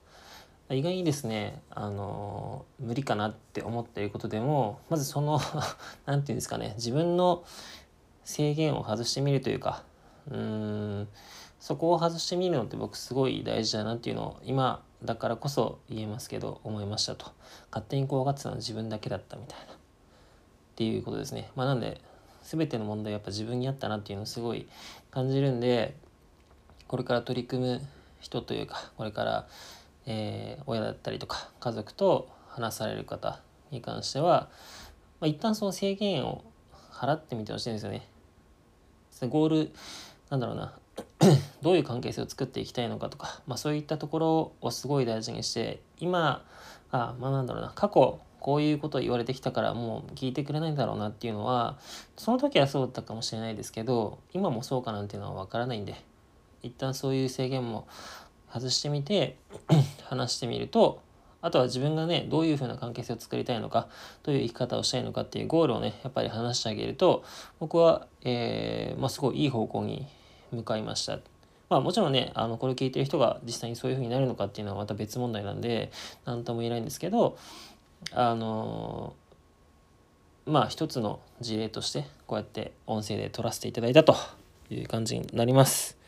[0.71, 5.41] 意外にですねあの無理かなって思っていることでもまずその
[6.07, 7.45] 何て言うんですかね自分の
[8.25, 9.83] 制限を外してみるというか
[10.29, 10.37] うー
[11.03, 11.09] ん
[11.59, 17.33] そこを外してみるのって僕すごい大事だなっていうのを今だからこそ言えますけど思いましたと。
[17.71, 19.77] 勝手に怖がってたのは自分だけだったみたいなっ
[20.77, 21.51] ていうことですね。
[21.57, 22.01] まあなんで
[22.43, 24.69] 全ての問題やっぱ自分にあったなっていうのをすごい
[25.11, 25.95] 感じるんで
[26.89, 27.81] これから取り組む
[28.21, 29.49] 人というかこれから、
[30.07, 33.41] えー、親だったりとか家族と話される方
[33.71, 34.49] に関しては、
[35.21, 36.45] まあ、一旦その制限を
[36.93, 38.07] 払ってみてほしいんですよね。
[39.29, 39.71] ゴール
[40.31, 40.73] なんだろうな
[41.63, 46.45] どういう関係性を作っていきたいのかとか、まあ、そういったところをすごい大事にして今
[46.91, 51.79] あまあなんだろうな過去こういうことを言われてきたからもう聞いてくれないんだろうなっていうのは
[52.17, 55.95] その時はそうだったかもしれないですけど今もそうかなんていうのは分からないんで
[56.63, 57.87] 一旦そういう制限も
[58.53, 59.37] 外してみて
[60.05, 61.01] 話してみると
[61.43, 63.89] あとは自分がねどういうふうな関係性を作りたいのか
[64.23, 67.25] どういう生き方をしたいのかっていうゴールをねやっぱり話してあげると
[67.59, 70.07] 僕は、えー、まあ、すごいいい方向に
[70.53, 71.19] 向かいました。
[71.69, 75.93] まあもちろんねあのこれ聞いてる人が実際にそういうふうになるのかっていうのはまた別問題なんで
[76.25, 77.39] 何とも言えないんですけど
[78.13, 79.15] あの
[80.47, 84.17] まあ一つの事例としてこうやって音声で撮らせていただいたと
[84.69, 86.00] いう感じになります。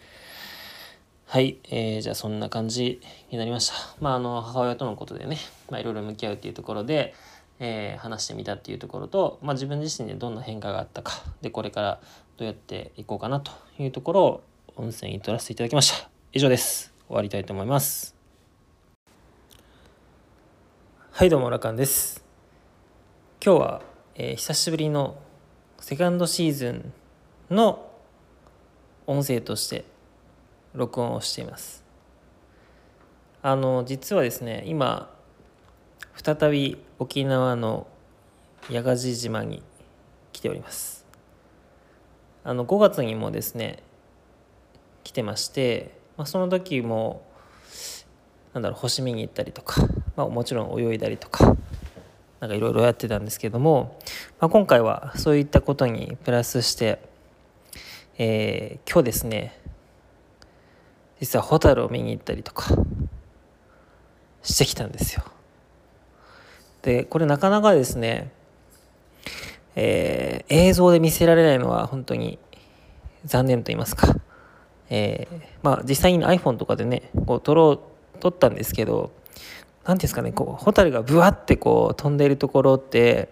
[1.33, 3.75] はい、えー、じゃあそんな感じになりました。
[4.03, 5.39] まああの母親とのことでね、
[5.71, 7.15] まあいろいろ向き合うっていうところで、
[7.59, 12.01] えー、話してみたっていうところと、まあ、自分自身でどんな変化があったかでこれから
[12.37, 14.43] どうやっていこうかなというところを
[14.77, 16.11] 音声に取らせていただきました。
[16.35, 16.93] 以上です。
[17.07, 18.15] 終わりたいと思います。
[21.13, 22.23] はいどうもラカンです。
[23.43, 23.83] 今日は、
[24.17, 25.17] えー、久しぶりの
[25.81, 26.93] セカンドシーズン
[27.51, 27.91] の
[29.07, 29.91] 音声として
[30.75, 31.85] 録音をしています。
[33.43, 35.11] あの実はですね今
[36.15, 37.87] 再び沖縄の
[38.71, 39.63] 八ヶ地島に
[40.33, 41.05] 来ております。
[42.45, 43.83] あの5月にもですね
[45.05, 47.25] 来てまして、まあ、その時も
[48.53, 51.57] なんだろう星見に行ったりとか、まあ、もちろん泳いだりとか
[52.41, 53.99] なんかいろいろやってたんですけども、
[54.41, 57.01] まあ、今回はそういったことにプラスして、
[58.19, 59.62] えー、今日ですね
[61.23, 62.75] 実はホタルを見に行ったりとか
[64.43, 65.23] してきたんですよ。
[66.83, 68.33] でこれなかなかですね、
[69.77, 72.41] えー、映像で見せられないのは本当に
[73.25, 74.17] 残念と言いますか、
[74.91, 77.81] えー、まあ実際に iPhone とかでねこう撮ろ
[78.17, 79.13] う撮ったんですけど
[79.85, 83.29] 何ですかねこうホタルがブワってこう飛んでいるところって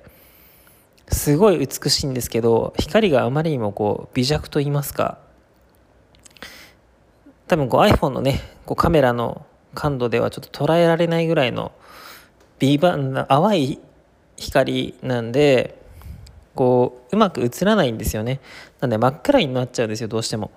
[1.08, 5.18] すごい美しいんですけど光があまりにもこう微弱と言いますか
[7.50, 9.44] 多分こう iPhone のねこうカメラの
[9.74, 11.72] 感度ではちょっと捉えられないぐらいの
[12.60, 13.80] ビーバ淡い
[14.36, 15.76] 光なんで
[16.54, 18.38] こううまく映らないんですよね
[18.78, 20.52] なんで真っ暗になっちゃうんですよどうしても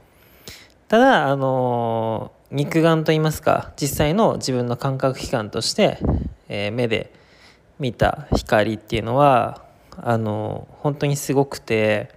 [0.87, 5.97] ただあのー、肉眼といいますか実際の自分の感覚器官として、
[6.47, 7.11] えー、目で
[7.79, 9.63] 見た光っていうのは
[9.97, 12.11] あのー、本当にすごくて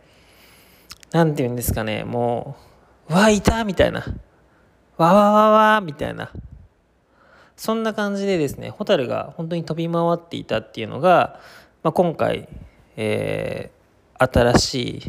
[1.12, 2.56] 何て言うんですかねも
[3.08, 4.04] う「わいた!」みたいな
[4.96, 6.30] 「わわわわ」みたいな。
[7.56, 11.40] そんな感じでですねホタルが本当に飛び回っていたっていうのが、
[11.82, 12.50] まあ、今回、
[12.98, 15.02] えー、新しい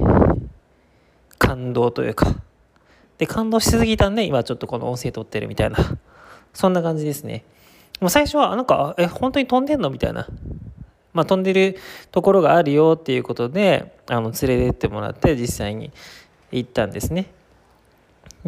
[1.38, 2.36] 感動というか
[3.18, 5.78] で感動しすぎたんで今ちょっとこの音声撮ってるみたいな。
[6.54, 7.44] そんな感じですね。
[8.00, 10.28] もう最初はなんかえ本当に飛んでんのみたいな。
[11.14, 11.78] まあ、飛んでる
[12.12, 15.92] ところがあるよっていうことであの連れてってもらって実際に
[16.52, 17.32] 行ったんですね。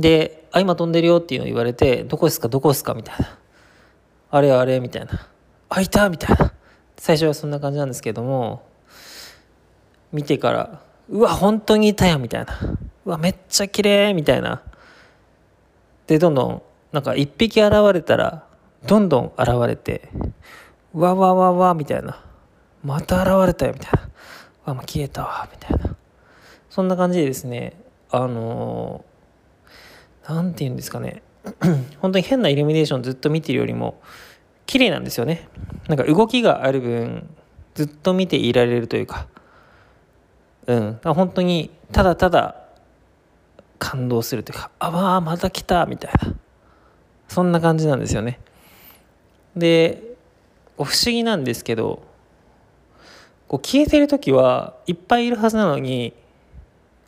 [0.02, 3.38] で「あ今飛んでるよ」っていうのを言われて「どこですかどこですか?」みたいな。
[4.32, 5.28] あれあれみたいな。
[5.70, 6.54] あいたみたいな。
[6.98, 8.62] 最初はそんな感じなんですけども
[10.12, 12.54] 見てからうわ本当にいたやみたいな。
[13.06, 14.62] うわめっちゃ綺麗みたいな。
[16.08, 18.44] でどんどんなんか一匹現れたら
[18.86, 20.10] どんどん現れて
[20.94, 22.24] うわわわわみたいな。
[22.84, 24.10] また現れたよみたいな。
[24.66, 25.96] わもう消えたわみたいな。
[26.70, 27.82] そんな感じでですね
[28.12, 29.04] あの
[30.30, 31.24] 何、て言うんですかね。
[32.00, 34.00] 本当に変なイルミネーションずっと見てるよりも
[34.66, 35.48] 綺麗なんですよね。
[35.88, 37.28] なんか動きがある分
[37.74, 39.28] ずっと見ていられるというか。
[40.68, 41.00] うん。
[41.04, 42.56] 本当にただただ
[43.80, 46.36] 感動するというかあわあまた来たみたいな。
[47.28, 48.40] そんな感じなんですよね。
[49.56, 50.04] で
[50.78, 52.04] 不思議なんですけど
[53.48, 56.14] こう消えてる時はいっぱいいるはずなのに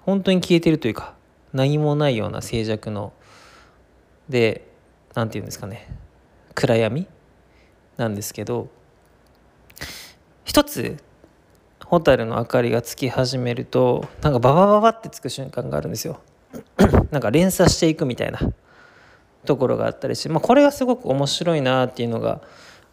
[0.02, 1.14] 本当に消えてるというか。
[1.54, 3.14] 何もないような静寂の
[4.30, 4.68] で
[5.14, 5.88] 何て言うんですかね。
[6.56, 7.08] 暗闇
[7.98, 8.70] なんですけど
[10.44, 10.98] 一つ
[11.86, 16.22] ホタルの明かりがつき始めるとなんかババババってつく瞬間があるんですよ。
[17.12, 18.40] なんか連鎖していくみたいな
[19.46, 22.42] ところがあったりして、まあ、これがすごく面白いなっていうのが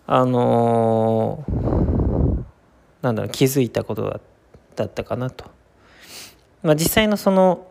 [0.06, 2.44] あのー、
[3.02, 4.20] なんだろう気づいたこと
[4.74, 5.44] だったかなと、
[6.62, 7.66] まあ、実際のその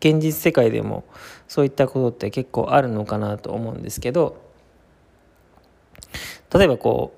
[0.00, 1.04] 現実世界でも
[1.48, 4.40] そういったことって結構あるのかなと思うんですけど
[6.52, 7.14] 例えばこ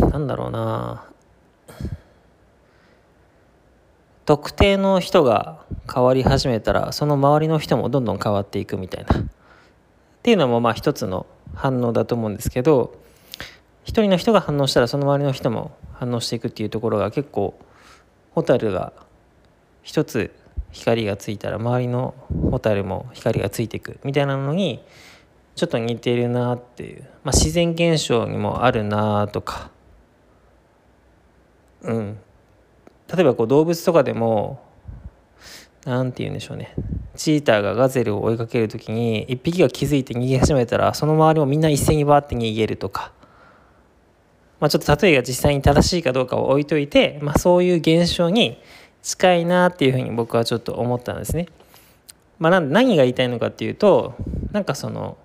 [0.00, 1.06] う なんだろうな。
[4.24, 9.20] 特定の人が変わり始めたらその周りの人もどんどん変わっていくみたいな。
[9.20, 9.22] っ
[10.22, 12.96] ていうのもまあ一つの反応だと思うんですけど
[13.84, 17.56] 一人の人が反応したらその周りの人も反応していくっていうところが結構
[18.32, 18.92] ホタルが
[19.84, 20.34] 一つ
[20.76, 22.14] 光がついたら周りの
[22.50, 24.84] ホタルも光がついていくみたいなのに
[25.54, 29.70] ちょっと似てるなっていう、まあ、自然現象にもあるなとか。
[31.82, 32.18] うん。
[33.14, 34.62] 例えばこう動物とかでも
[35.86, 36.74] 何て言うんでしょうね。
[37.16, 43.12] チーターがガゼルを追いかける時に1匹が気づいて逃げ始めたらその周りもみんな一斉にバーって逃げるとか、
[44.60, 48.60] まあ、ちょっと例えが実際に正しいかどうかを置いといて、まあ、そういう現象に
[49.06, 51.46] 近いなっていうふうに僕はちょっと思ったんですね。
[52.40, 54.16] まあ、何が言いたいのかっていうと
[54.50, 55.16] なんかその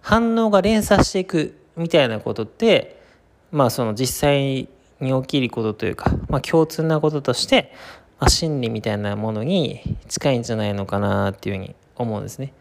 [0.00, 3.02] 反応が連鎖していくみたいなことって
[3.50, 4.68] まあその実際
[5.00, 7.72] に起きることというか、まあ、共通なこととして、
[8.20, 12.54] まあ、心理みたいなものに近いんじゃないのかなっていうふうに思うんですね。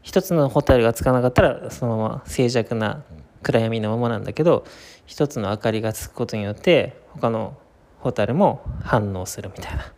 [0.00, 3.02] 一つのホタルがつかなかったらそのまま静寂な
[3.42, 4.64] 暗闇のままなんだけど
[5.04, 7.58] 一つの明かりがつくことによって他の
[8.00, 9.92] ホタルも反応するみたいな、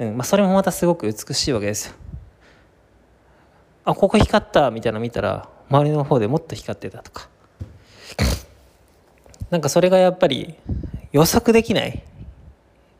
[0.00, 1.94] うんまあ、それもまたすごく美しいわけですよ。
[3.84, 7.28] あここ光ったみたいなの見たら周りの方でもっと光ってたとか。
[9.50, 10.54] なんかそれがやっぱり
[11.10, 12.02] 予測できない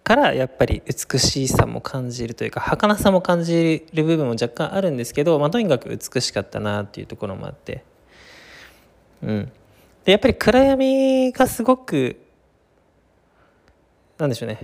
[0.04, 7.84] からやっぱり美しさも感じるというか儚さも感じる部分も若干あるんですけど、まあ、とにかく美しかったなっていうところもあって。
[9.22, 9.52] うん。
[10.04, 12.16] でやっぱり暗闇がすごく
[14.18, 14.58] なんでしょうね。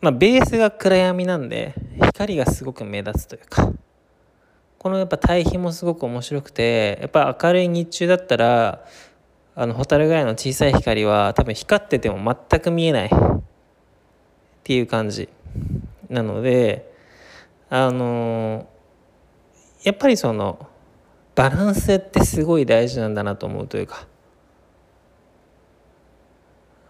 [0.00, 3.72] まあベースが暗闇なんで光がすごく目立つというか。
[4.78, 8.84] このやっぱ対比もすごく面白くてやっぱ明るい日中だったら
[9.56, 13.10] あの蛍ぐらいの小さい光は多分光ってても全く見えない。
[13.10, 13.40] っ
[14.62, 15.28] ていう感じ。
[16.08, 16.92] なので
[17.68, 18.68] あの
[19.82, 20.68] やっぱりその
[21.34, 24.06] バランスってすごい大事なんだなと思うというか。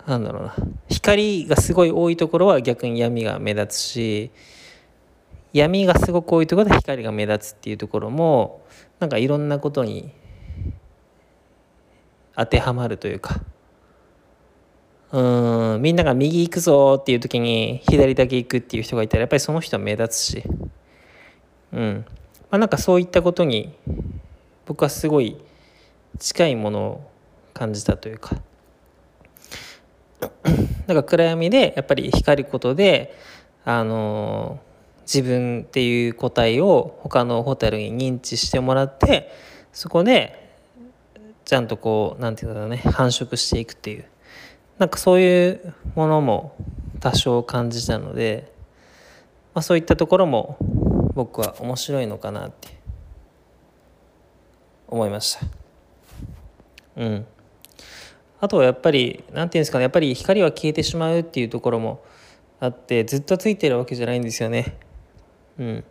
[0.07, 0.55] なんだろうな。
[0.89, 4.31] 光がすごい多いところは逆に闇が目立つし
[5.53, 8.65] 闇がすごく多いところで光が目立つっていうところも
[9.01, 10.13] なんかいろんなことに
[12.37, 13.41] 当てはまるというか。
[15.13, 20.43] うんみんなが右行くぞっていう時に左だけ行くっていう人がいたらやっぱりその人は目立つし。
[21.73, 22.05] うん。
[22.51, 23.73] まあなんかそういったことに
[24.67, 25.37] 僕はすごい
[26.19, 27.11] 近いものを
[27.55, 28.37] 感じたというか。
[30.87, 33.17] なんか暗闇でやっぱり光ることで
[33.65, 34.61] あの
[35.03, 39.33] 自分っていう個体を他のホテルに認知してもらって
[39.73, 40.47] そこで
[41.45, 44.05] ちゃんとこう何て言うんだろうね繁殖していくっていう。
[44.79, 46.55] なんかそういうものも
[47.01, 48.53] 多少感じたので、
[49.55, 50.59] まあ、そういったところも
[51.15, 52.69] 僕は面白いのかなって
[54.89, 55.47] 思いました。
[56.97, 57.27] うん。
[58.41, 62.03] あとはやっぱり何て言うんですかねやっぱり光は消えてしまうっていうところも
[62.61, 64.77] あってずっとついてるわけじゃないんですよね。
[65.59, 65.85] うん。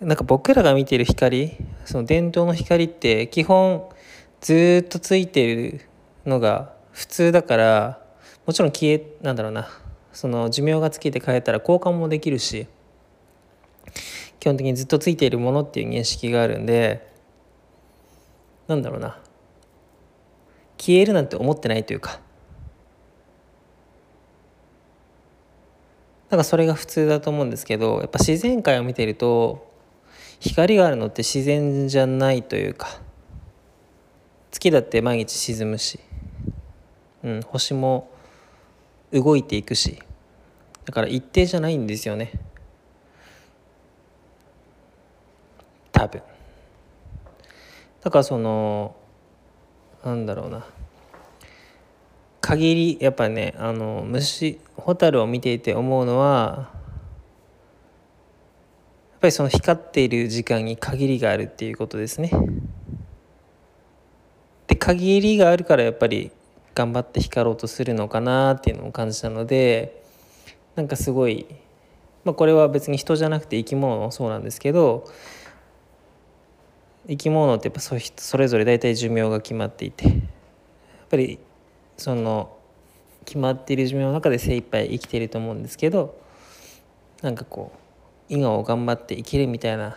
[0.00, 1.52] なんか僕らが見てる光
[1.84, 3.86] その伝統の光って基本
[4.40, 5.82] ずっとついてる
[6.24, 8.02] のが普通だから
[8.46, 9.68] もちろん消えなんだろうな
[10.14, 12.66] その寿命が尽きて変えたら交換もできるし
[14.38, 17.06] 基本的にずっとついているものっていう認識があるんで
[18.68, 19.18] なんだろうな。
[20.80, 22.20] 消えるなんて思ってないというか。
[26.30, 29.68] なんかそれが普通だと思うんですけどやっぱ自然界を見てると
[30.38, 33.00] 光があるのって自然じゃないというか。
[34.50, 36.00] 月だって毎日沈むし、
[37.22, 38.10] うん、星も
[39.12, 40.02] 動いていくし。
[40.86, 42.32] だから一定じゃないんですよね。
[45.92, 46.22] 多分。
[48.02, 48.96] だからその
[50.04, 50.66] なんだろうな
[52.40, 56.70] 限りやっぱねあの虫ホタルを見ていて思うのは
[59.12, 62.30] やっぱりその光っている時間に限りがあるっていうことですね。
[64.66, 66.30] で限りがあるからやっぱり
[66.74, 70.02] 頑張って光ろうとするのかなっていうのを感じたので
[70.76, 71.46] なんかすごい、
[72.24, 75.04] まあ、これは別に人じゃなくて生き物もそうなんですけど
[77.08, 80.16] 生き物ってやっぱそれぞれ大体寿命が決まっていてやっ
[81.10, 81.38] ぱり
[81.96, 82.56] その
[83.24, 86.20] 決まっている寿命の中で精一杯生きていると思うんですけど
[87.22, 87.78] なんかこう
[88.28, 89.96] 今を頑張って生きるみたいな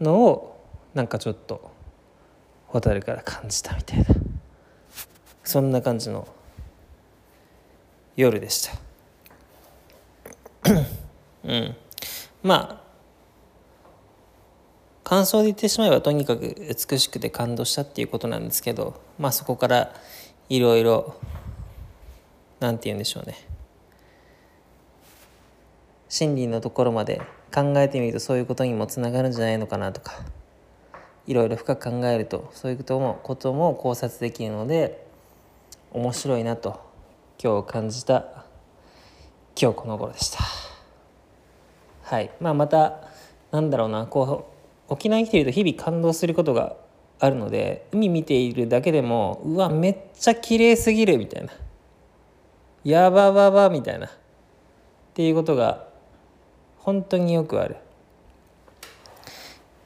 [0.00, 0.60] のを
[0.94, 1.70] なんかちょっと
[2.68, 4.06] 蛍から感じたみたいな
[5.44, 6.26] そんな感じの
[8.16, 8.72] 夜でした。
[11.44, 11.76] うん。
[12.42, 12.83] まあ
[15.04, 19.94] 感想で言ってしまえばとにかく美しくて感動したっていうことなんですけどまあそこから
[20.48, 21.14] いろいろ
[22.58, 23.36] 何て言うんでしょうね。
[26.08, 27.20] 真理のところまで
[27.52, 30.24] 考えてみるとそういうことにもつながるんじゃないのかなとか
[31.26, 35.06] いろいろ深く考えるとそういうこともことも考察できるので
[35.92, 36.80] 面白いなと
[37.42, 38.44] 今日感じた
[39.60, 40.38] 今日この頃でした。
[42.02, 42.30] はい。
[42.40, 43.00] まあまた
[43.50, 44.53] なんだろうなこう
[44.88, 46.76] 沖縄に来ていると日々感動することが
[47.18, 51.52] あるので海見ているだけでもうわめっちゃ綺麗すぎるみたいな。
[52.84, 54.06] やばばばみたいな。
[54.06, 54.10] っ
[55.14, 55.88] ていうことが
[56.78, 57.76] 本当によくある。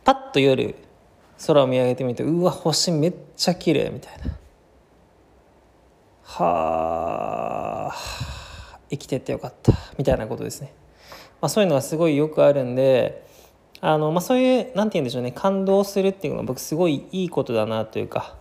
[0.04, 0.74] パッと夜
[1.46, 4.38] 空を見上げてみるとうわ星めっちゃ綺麗みたいな。
[6.24, 7.96] はあ
[8.90, 10.72] 生きててよかったみたいなことですね、
[11.40, 13.26] まあ、そういうのはすごいよくあるんで
[13.80, 15.32] あの、まあ、そういう何て言うんでしょうね。
[15.32, 18.36] 感動するっていうのは僕すごいいいことだなというか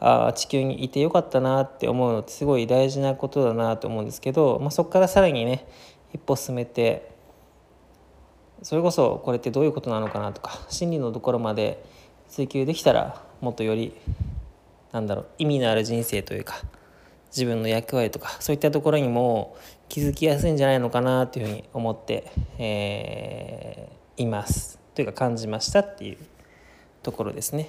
[0.00, 5.66] あ地球にいてよかったなって思うのってすごい大事なことだなと思うんですけど、まあ、そこからさらにね
[6.12, 7.10] 一歩進めて
[8.62, 11.84] それこそこれってどういうことなのかなとか心理のところまで
[12.28, 13.94] 追求できたらもっとより
[14.92, 16.62] なんだろう意味のある人生というか
[17.30, 19.56] 自分の役割とかそういったところにも
[19.88, 26.18] 気づきやすいんじゃないのかなというふうに思って、えー、いますというか感じましたっていう
[27.02, 27.68] ところですね。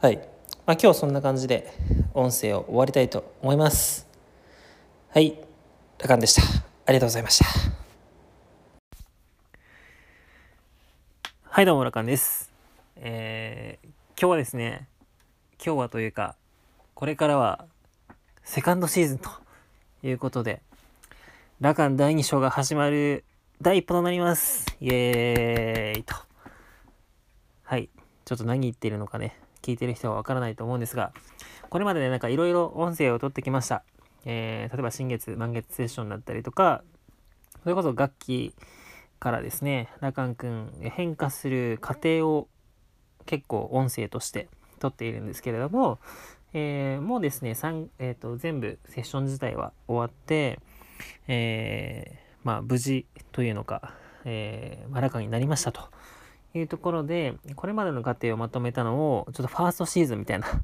[0.00, 0.16] はい、
[0.66, 1.72] まあ、今日そんな感じで
[2.12, 4.06] 音声を終わりたいと思います。
[5.10, 5.38] はい、
[5.98, 6.42] ラカンでした。
[6.86, 7.46] ありがとうございました。
[11.42, 12.52] はい、どうも、ラカンです。
[12.96, 13.86] えー、
[14.20, 14.88] 今日はですね、
[15.64, 16.34] 今日はというか、
[16.94, 17.64] これからは
[18.42, 19.30] セカンドシーズンと
[20.02, 20.60] いうことで、
[21.60, 23.24] ラカン第2章が始まる
[23.62, 24.66] 第一歩となります。
[24.80, 26.14] イエーイと。
[27.62, 27.88] はい。
[28.24, 31.12] ちょっと何言ってるのかね、聞いてる人はわからないと思うんですが、
[31.70, 33.84] これまでね、なんかいろいろ音声を取ってきました。
[34.24, 36.82] えー、例えば新月、満月セッションだったりとか、
[37.62, 38.54] それこそ楽器
[39.20, 42.48] からですね、ラカン君変化する過程を
[43.24, 44.48] 結構音声として
[44.80, 46.00] 撮っているんですけれども、
[46.52, 47.50] えー、もうですね、
[47.98, 50.58] えーと、全部セッション自体は終わって、
[51.28, 55.88] えー、まあ、無事というのか、えー、まらかになりましたと
[56.54, 60.60] いうところで、これまでの過程をまとめたのを、ちょっとファーストシーズンみたいな、 ちょ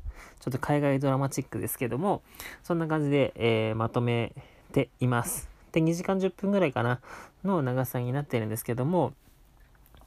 [0.50, 2.22] っと海外ドラマチックですけども、
[2.62, 4.32] そんな感じで、えー、まとめ
[4.72, 5.50] ています。
[5.72, 7.00] で、2時間10分ぐらいかな、
[7.42, 9.14] の長さになってるんですけども、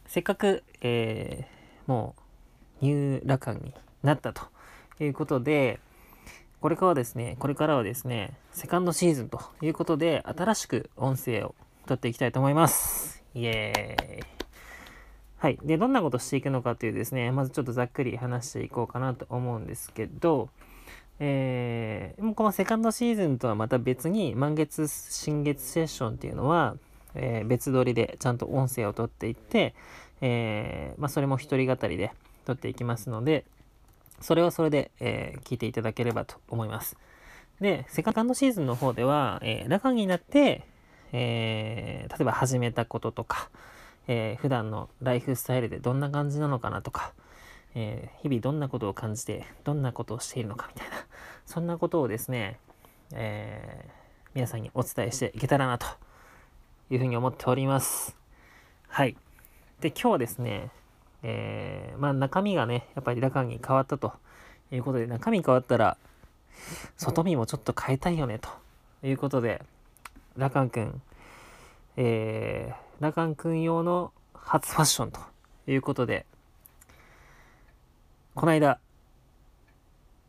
[0.05, 2.15] せっかく、えー、も
[2.82, 4.43] う、ニューラカになったと
[4.99, 5.80] いうことで、
[6.64, 11.55] これからはですね、これからはですね、セカンドシーズンということで、新しく音声を
[11.88, 13.22] 撮っていきたいと思います。
[13.36, 14.24] イエーイ。
[15.39, 15.59] はい。
[15.61, 20.47] で、どんなことしていくのかというですね、まずちょっとざっくり話していこうかなと思うんですけど、
[21.20, 26.78] えー、このセカンドシーズンとはまた別に、満月、新月セッションっていうのは、
[27.14, 29.76] えー、別撮りでちゃんと音声を撮っていって、
[30.22, 32.14] えー、まあ、それも一人語りで
[32.45, 33.44] 撮っていきますので、
[34.24, 36.98] それはそれで、えー、聞いていただければと思います。
[37.60, 40.64] で、セカンドシーズンの方では、えー、中になって、
[41.12, 43.50] えー、例えば始めたこととか、
[44.08, 47.14] えー、普段のライフスタイルでどんな感じなのかなとか、
[47.76, 50.95] えー、日々どんなことを感じて、どんなことをしているのかみたいな、
[51.45, 52.60] そんなことをですね、
[53.14, 53.91] えー、
[54.36, 55.86] 皆さんにお伝えしていけたらなと
[56.90, 58.16] いうふうに思っております。
[58.88, 59.18] はい。
[59.82, 60.72] で、今日はですね、
[61.24, 64.14] えー、まあ中身がね、やっぱりラカンに変わったと
[64.72, 65.98] いうことで、中身変わったら、
[66.98, 68.50] 外見もちょっと変えたいよね、と
[69.08, 69.64] いうことで、
[70.38, 71.02] ラカン君、
[71.95, 75.20] えー、ラカン君用の初ファッションと
[75.68, 76.26] いうことで、
[78.36, 78.80] この間、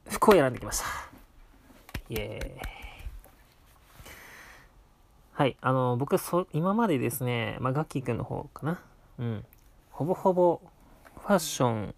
[0.08, 0.86] 服を選んできました。
[2.10, 2.74] イエーイ。
[5.32, 8.80] はい、あの、僕そ、今までですね、まあ、ガッキーくんの方かな。
[9.18, 9.44] うん。
[9.90, 10.60] ほぼほぼ
[11.24, 11.94] ファッション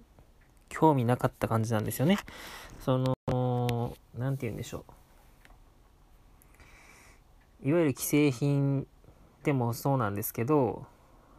[0.68, 2.16] 興味なかった感じなんですよね。
[2.78, 2.96] そ
[3.26, 4.84] の、何て言うんでしょ
[7.64, 7.68] う。
[7.68, 8.86] いわゆる既製品
[9.42, 10.86] でもそうなんですけど、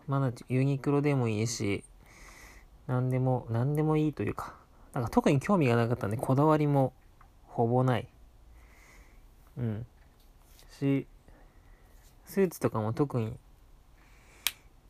[0.05, 1.85] まだユニクロでもいいし、
[2.88, 4.53] 何でも、何でもいいというか、
[4.93, 6.91] なんか特に興味がなかったんで、こだわりも
[7.45, 8.07] ほぼない。
[9.57, 9.85] うん。
[10.77, 11.07] し、
[12.26, 13.34] スーツとかも特に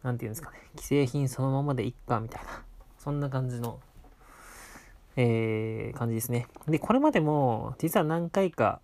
[0.02, 2.64] 何て言うんですかね既製品そのままでいっかみたいな
[2.98, 3.80] そんな感じの
[5.20, 8.80] えー、感じですねでこれまでも実は何回か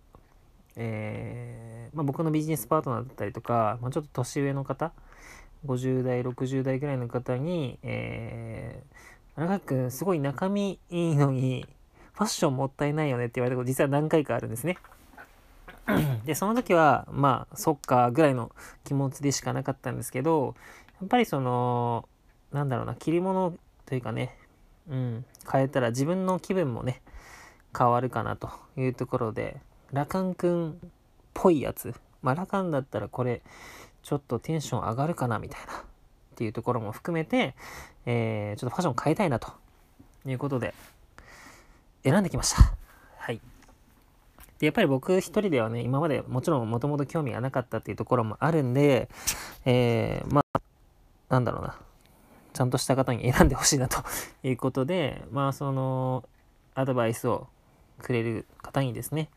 [0.76, 4.92] えー、まあ、僕のビジネスパートナーだったりとか、まあ、ちょっと年上の方
[5.66, 11.66] 50代60代ぐらいの方に、えー、荒川君すごい中身いいのに
[12.14, 14.76] ファッションもったいないよねって言われたこと実は何回かあるんですね。
[16.24, 18.52] で、その時は、まあ、そっか、ぐらいの
[18.84, 20.54] 気持ちでしかなかったんですけど、
[21.00, 22.08] やっぱりその、
[22.52, 23.54] なんだろうな、着るもの
[23.86, 24.36] というかね、
[24.88, 27.02] うん、変えたら自分の気分もね、
[27.76, 29.60] 変わるかなというところで、
[29.92, 30.74] ラカンくんっ
[31.32, 33.42] ぽいやつ、まあ、ラカンだったらこれ、
[34.02, 35.80] ちょっとテンション上がるかなみたいな、っ
[36.36, 37.54] ていうところも含めて、
[38.06, 39.52] えー、ちょっとファッション変えたいなと
[40.26, 40.74] いうことで、
[42.02, 42.74] 選んできました。
[43.18, 43.40] はい。
[44.58, 49.08] で、やっぱり僕一人ではね、今までもちろんもともと興味がなかったっていうところもあるんで、
[49.64, 50.60] えー、まあ、
[51.28, 51.78] なんだろうな。
[52.54, 53.98] ちゃんとした方に選んでほしいなと
[54.44, 56.24] いうことで、まあ、その、
[56.74, 57.48] アドバイスを
[58.00, 59.28] くれる方にですね、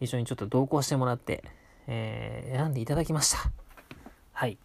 [0.00, 1.44] 一緒にちょっと同行してもらって、
[1.86, 3.38] えー、選んでいただきました。
[4.32, 4.58] はい。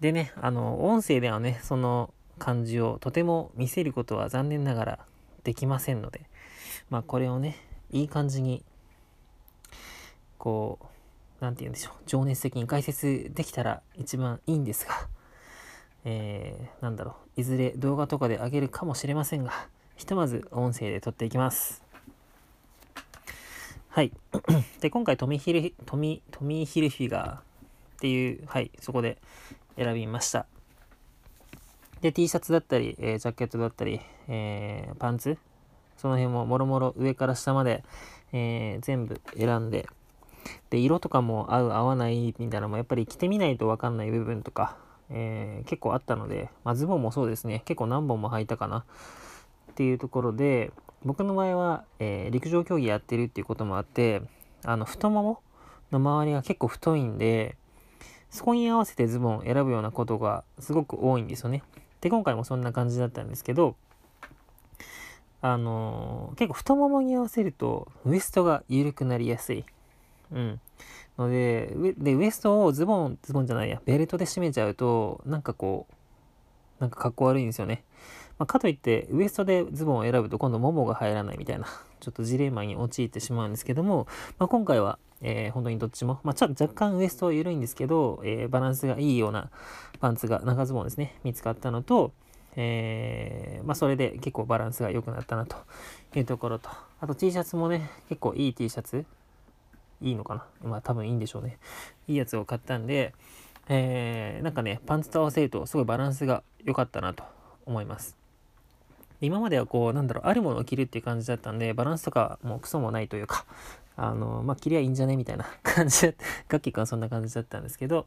[0.00, 4.98] でね、あの、音声ではね、その感じをとても見せることは残念ながら
[5.42, 6.22] できませんので、
[6.88, 7.56] まあこれをね、
[7.90, 8.64] いい感じに、
[10.38, 10.86] こう、
[11.40, 15.08] 何て言うんでしょう、情熱的に解説できたら一番いいんですが、
[16.08, 19.52] えー、なんだろう、いずれ動画とかで上げるかもしれませんが、
[19.96, 21.82] ひとまず音声で撮っていきます。
[23.88, 24.12] はい。
[24.80, 27.42] で、今回トミヒル、トミ、トミーヒルフィガーっ
[27.98, 29.18] ていう、はい、そこで
[29.76, 30.46] 選びました。
[32.02, 35.38] で、T シャツだったり、えー、ジャケットだったり、えー、パンツ、
[35.96, 37.82] その辺ももろもろ上から下まで、
[38.32, 39.88] えー、全部選んで、
[40.70, 44.76] で、色とかも合う合わないみたいなのもやっぱり着てみないとわかんない部分とか、
[45.10, 50.72] え結構あったので、まあ、ズボンもそうですね、結構何本も履いたかなっていうところで、
[51.04, 54.22] 僕の場合は、え陸上競技やってるっていうこともあって、
[54.64, 55.40] あの、太もも
[55.92, 57.56] の周りが結構太いんで、
[58.30, 61.62] そこに合わせてズボンを選ぶようなことがすごく多いんですよね。
[62.00, 63.76] で、今回もそんな感じだったんですけど、
[65.42, 69.64] あのー、結構太ももに合わせるとウエストが緩くなりやすい。
[70.32, 70.60] うん。
[71.18, 75.94] ので、で、ウエストをズボン、ズボンじゃないや、ベルトで締めちゃうと、なんかこう、
[76.80, 77.84] なんか格好悪いんですよね。
[78.38, 81.66] まあ、かといって、ウエストでズボンを選ぶと今度ももが入らないみたいな、
[82.00, 84.06] ちょっとジレンマに陥ってしまうんですけども、
[84.38, 89.50] まあ、今回は、えー、本当にどっちも、まあ、ちょ若干ウエストは緩いんですけど、えー、バランスがいいような
[90.00, 92.12] パンツが、長ズボンですね、見つかったのと、
[92.56, 95.56] えー、まあ、それで結構バランスが良くなったなと
[96.14, 96.68] いうところと、
[97.00, 99.06] あと T シャツもね、結構いい T シャツ、
[100.00, 100.68] いいのかな？
[100.70, 101.58] まあ多分いいんでしょうね。
[102.08, 103.14] いいやつを買ったんで、
[103.68, 107.24] えー、なんかね、パンツと合わせるとすごいバランスが良かったなと
[107.64, 108.16] 思います。
[109.20, 113.46] 今まではこう、なんだろう、あるものを着るっていう感じだったんで、バランスとかもうクソもないというか、
[113.96, 115.16] あの、まあ、切りゃいいんじゃね？
[115.16, 116.16] みたいな 感じで、
[116.48, 118.06] ガッキーくんはそんな感じだったんですけど、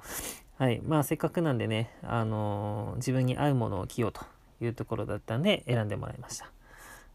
[0.59, 0.81] はい。
[0.85, 4.21] まあ、せっかくなんでね、あのー、自分に合うものを着ようと
[4.61, 6.51] いうところだったんで、選んでもらいました。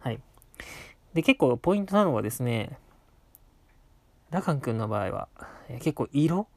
[0.01, 0.21] はい。
[1.13, 2.79] で、結構ポイントなのはですね、
[4.35, 5.29] ラカン君の場合は、
[5.69, 6.49] え結構色？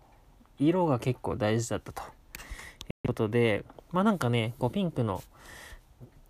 [0.58, 2.08] 色が結構大事だったという
[3.10, 5.22] ことで、まあなんかね、こうピンクの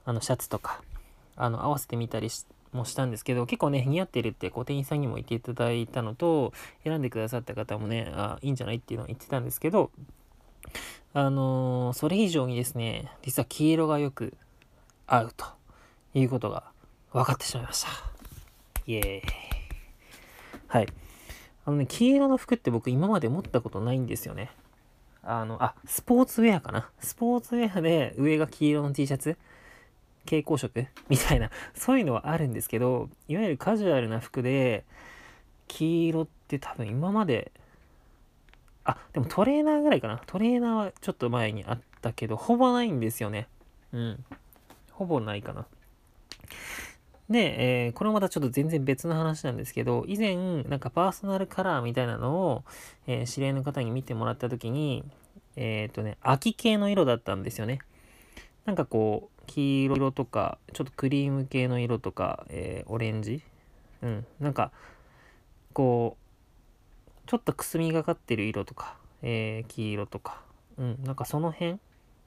[0.04, 0.82] あのシャツとか、
[1.38, 2.28] あの合わせてみたり
[2.74, 6.52] もしたんですけど、結構ね、似合ってるってこう店員さんにも言っていただいたのと、
[6.84, 9.92] 選んでくださった方もね、あいいんじゃないっていうのを言ってたんですけど、
[11.14, 14.34] あのー、それ以上にですね、実は黄色がよく
[15.06, 15.46] 合うと
[16.14, 16.64] いうことが
[17.14, 17.90] 分かってしまいました。
[18.86, 19.22] イエーイ。
[20.68, 20.88] はい。
[21.68, 24.52] あのね、黄色の服って僕今まで持ったことないんですよね。
[25.22, 26.90] あの、あ、スポーツウェアかな。
[27.02, 29.38] スポーツウェアで上が黄色の T シャツ？
[30.24, 30.88] 蛍光色？
[31.10, 34.86] みたいな、そういうのはあるんですけど、いわゆるカジュアルな服で、
[35.68, 37.52] 黄色って多分今まで、
[38.86, 40.22] あ、でもトレーナーぐらいかな。
[40.26, 43.50] トレーナーはちょっと前にあったけど、ほぼないんですよね。
[43.92, 44.24] うん。
[44.94, 45.66] ほぼないかな。
[47.30, 52.64] で、えー、これもまたちょっと全然別の話なんですけど、以前、なんかパーソナルカラーみたいなのを、
[53.06, 55.04] えー、知り合いの方に見てもらった時に、
[55.58, 57.80] えっ、ー、とね、秋系の色だったんですよね。
[58.66, 63.42] なんかこう、黄色とか、ちょっとクリーム系の色とか、え、オレンジ？
[64.02, 64.26] うん。
[64.40, 64.72] なんか、
[65.74, 70.42] こう、ちょっとくすみがかってる色とか、え、黄色とか、
[70.78, 71.04] うん。
[71.04, 71.80] なんかその辺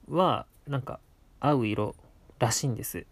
[0.08, 1.00] は、なんか
[1.40, 1.94] 合う色
[2.38, 3.06] らしいんです。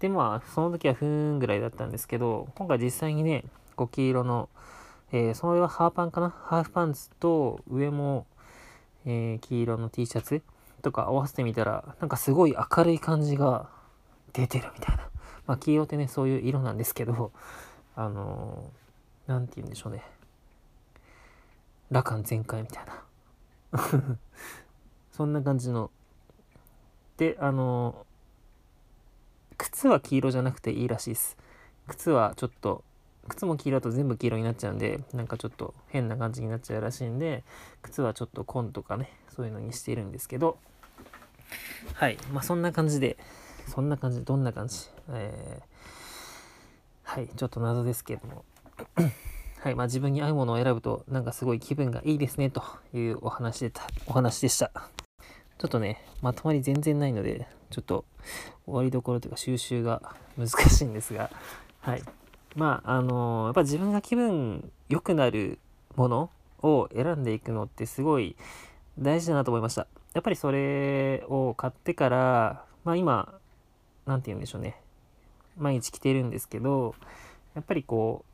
[0.00, 3.44] で、まあ、その時はふーんぐらいだったんですけど、今回実際にね、
[3.76, 4.48] こう黄色の、
[5.12, 6.30] えー、それはハーパンかな？
[6.30, 8.26] ハーフパンツと上も、
[9.04, 10.42] えー、黄色の T シャツ
[10.82, 13.68] とか合わせてみたらなんかすごい明るい感じが
[14.32, 15.08] 出てるみたいな。
[15.46, 17.32] まあ黄色ってねそういう色なんですけど
[17.94, 18.70] あの
[19.26, 20.02] 何、て言うんでしょうね。
[21.90, 23.04] 羅漢全開みたいな。
[25.12, 25.90] そんな感じの。
[27.16, 28.06] であの
[29.58, 31.36] 靴は黄色じゃなくていいらしいです。
[31.88, 32.84] 靴はちょっと
[33.28, 37.44] 靴も黄色だと全部黄色になっちゃうんでなんかちょっと変な感じになっちゃうらしいんで
[37.82, 40.58] 靴はちょっと紺とかねそういうのにしているんですけど。
[41.94, 42.18] はい。
[42.32, 43.16] まあそんな感じで
[43.68, 44.88] そんな感じどんな感じ？
[45.10, 47.28] えー、はい。
[47.28, 48.44] ちょっと謎ですけども。
[49.60, 49.74] はい。
[49.74, 52.62] まあ自分に合うものを選ぶとなんかすごい気分がいいですねと
[52.94, 55.05] いうお話でたお話でした。
[55.66, 58.04] ょっとねまとまり全然ないのでちょっと
[58.64, 60.02] 終わりどころというか収集が
[60.36, 61.30] 難しいんですが
[61.80, 62.02] はい
[62.54, 65.58] まああのー、やっぱ自分が気分良くなる
[65.94, 66.30] もの
[66.62, 68.36] を選んでいくのってすごい
[68.98, 69.86] 大事だなと思いました。
[70.14, 73.34] やっぱりそれを買ってから、まあ今、
[74.06, 74.80] 何て言うんでしょうね。
[75.58, 76.94] 毎日着てるんですけど、
[77.54, 78.24] やっぱりこ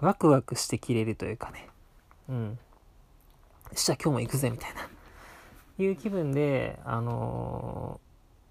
[0.00, 1.68] う、ワクワクして着れるというかね。
[2.28, 2.44] うん。
[2.50, 2.56] よ
[3.74, 4.88] っしゃ、今日も行くぜ、みたいな。
[5.78, 8.00] いう気分で、あの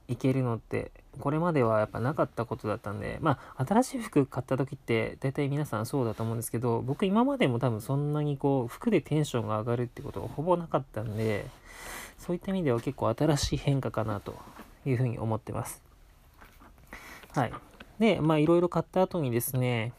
[0.08, 11.46] いけるのってこれまではやっぱなかったことだったんでまあ新しい服買った時って大体皆さんそうだと思うんですけど僕今までも多分そんなにこう服でテンションが上がるってことがほぼなかったんで
[12.18, 14.36] そういった意味では結構新しい変化かなと
[14.86, 15.82] いうふうに思ってます。
[17.34, 17.54] はい。
[18.00, 19.94] でまあいろいろ買った後にですね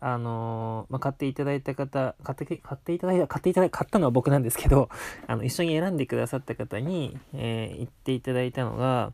[0.00, 4.88] あのー、まあ、買っていただいた方、買って、買っていただいた、買っていただいた、買ったのは僕なんですけど、
[5.26, 9.12] あの、一緒に選んでくださった方に、えー、言っていただいたのが、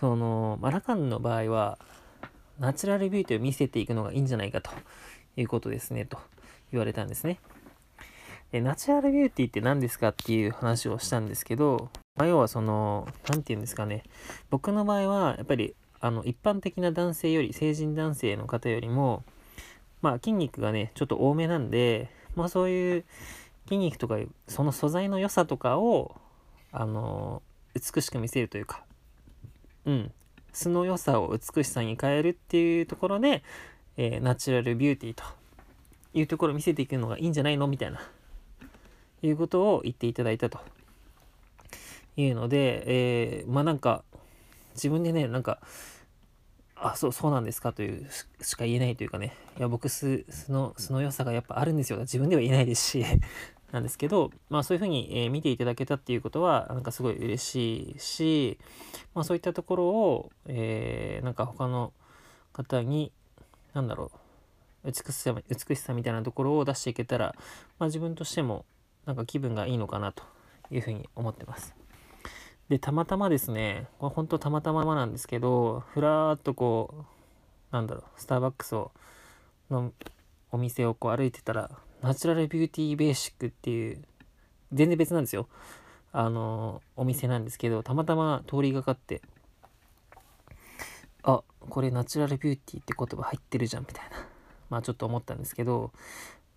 [0.00, 1.78] その、マラカンの場合は、
[2.58, 4.70] ナチュラルビューティーを見せていくのがいいんじゃないかと
[5.36, 6.18] いうことですね、と
[6.70, 7.40] 言われたんですね。
[8.52, 14.04] で、ナチュラルビューティーって何ですかっていう話をしたんですけど、まあ、要はその、何て言うんですかね、
[14.50, 19.24] 僕の場合は、やっぱり、あの、一般的な男性より、成人男性の方よりも、
[20.04, 23.04] まあ、筋肉がね、ちょっと多めなんで、まあ、そういう
[23.64, 24.18] 筋肉とか、
[24.48, 26.14] その素材の良さとかを、
[26.72, 27.40] あの、
[27.72, 28.84] 美しく見せるというか、
[29.86, 30.12] うん、
[30.52, 33.42] 素の良さを美しさに変えるっていうところで、
[33.96, 35.24] えー、ナチュラルビューティーと
[36.12, 37.98] いうところを見せていくのがいいんじゃないのみたいな、
[39.22, 40.58] いうことを言っていただいたと。
[42.16, 44.04] いうので、えー、まあなんか、
[44.74, 45.60] 自分でね、なんか、
[46.76, 48.08] あ、そう、そうなんですかという
[48.40, 52.00] しか言えないというかね、いや、僕、素の、素の良さがやっぱあるんですよ。
[52.00, 53.04] 自分では言えないですし
[53.70, 58.58] なんですけど、まあそういうふうに、えー、見ていただけたっていうことは、なんかすごい嬉しいし、
[59.14, 61.92] まあそういったところを、えー、なんか他の
[62.52, 63.12] 方に、
[63.72, 64.10] なんだろ
[64.84, 67.34] う、美しさ、美しさみたいなところを出していけたら、
[67.78, 68.64] まあ自分としても、
[69.06, 70.22] なんか気分がいいのかなと
[70.70, 71.83] いうふうに思ってます。
[72.68, 77.04] で、たまたまですね、これ本当たまたまなんですけど、ふらーっとこ
[77.72, 78.92] う、なんだろう、スターバックスを、
[79.70, 79.92] の
[80.50, 81.70] お店をこう歩いてたら、
[82.00, 84.02] ナチュラルビューティーベーシックっていう、
[84.72, 85.48] 全然別なんですよ。
[86.12, 89.20] あの、お店なんですけど、たまたま通りがかって、
[91.22, 94.26] あ、これナチュラルビューティーって言葉入ってるじゃん、みたいな。
[94.70, 95.92] まあちょっと思ったんですけど、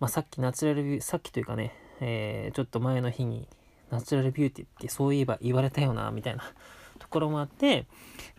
[0.00, 3.48] まあさっきナチュラルビュー、さっきというかね、えー、ちょっと前の日に、
[3.90, 6.44] ナチュラルビューティーってそういえば言われたよな、みたいな
[6.98, 7.86] ところもあって、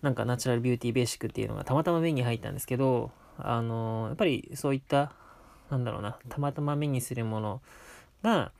[0.01, 5.13] なんかナチュラルビューティーベーシックっていうのがたまたま目に入ったんですけど、あのー、やっぱりそういった
[5.69, 7.61] なんだろうな、たまたま目にするもの
[8.23, 8.51] が、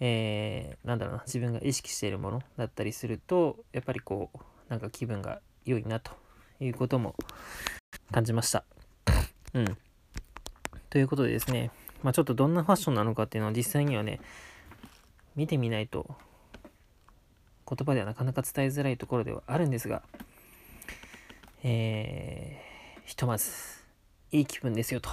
[0.00, 4.38] えー、なんだろうな、自分が意識しているものだったりすると、やっぱりこう、
[4.68, 6.12] なんか気分が良いなと
[6.60, 7.14] いうことも
[8.10, 8.64] 感じました。
[9.54, 9.76] うん。
[10.88, 11.70] ということでですね、
[12.02, 14.20] まあちょっとどんなファッションなのかっていうのは実際にはね、
[15.34, 16.16] 見てみないと
[17.74, 20.02] 言葉ではなかなか伝えづらいところではあるんですが、
[21.62, 23.50] えー、ひとまず
[24.30, 25.10] いい気分ですよと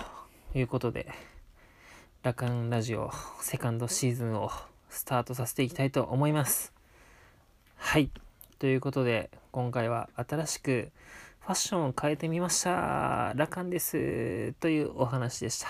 [0.54, 1.08] いうことで、
[2.22, 4.52] ラカンラジオセカンドシーズンを
[4.90, 6.74] スタートさせていきたいと思います。
[7.78, 8.10] はい。
[8.58, 10.92] ということで、今回は新しく
[11.40, 13.32] ファッションを変えてみました。
[13.36, 14.54] ラカンです。
[14.60, 15.70] というお話でした。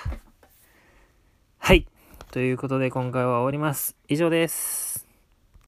[1.59, 1.85] はい。
[2.31, 3.95] ということで、今回は終わります。
[4.07, 5.08] 以上です。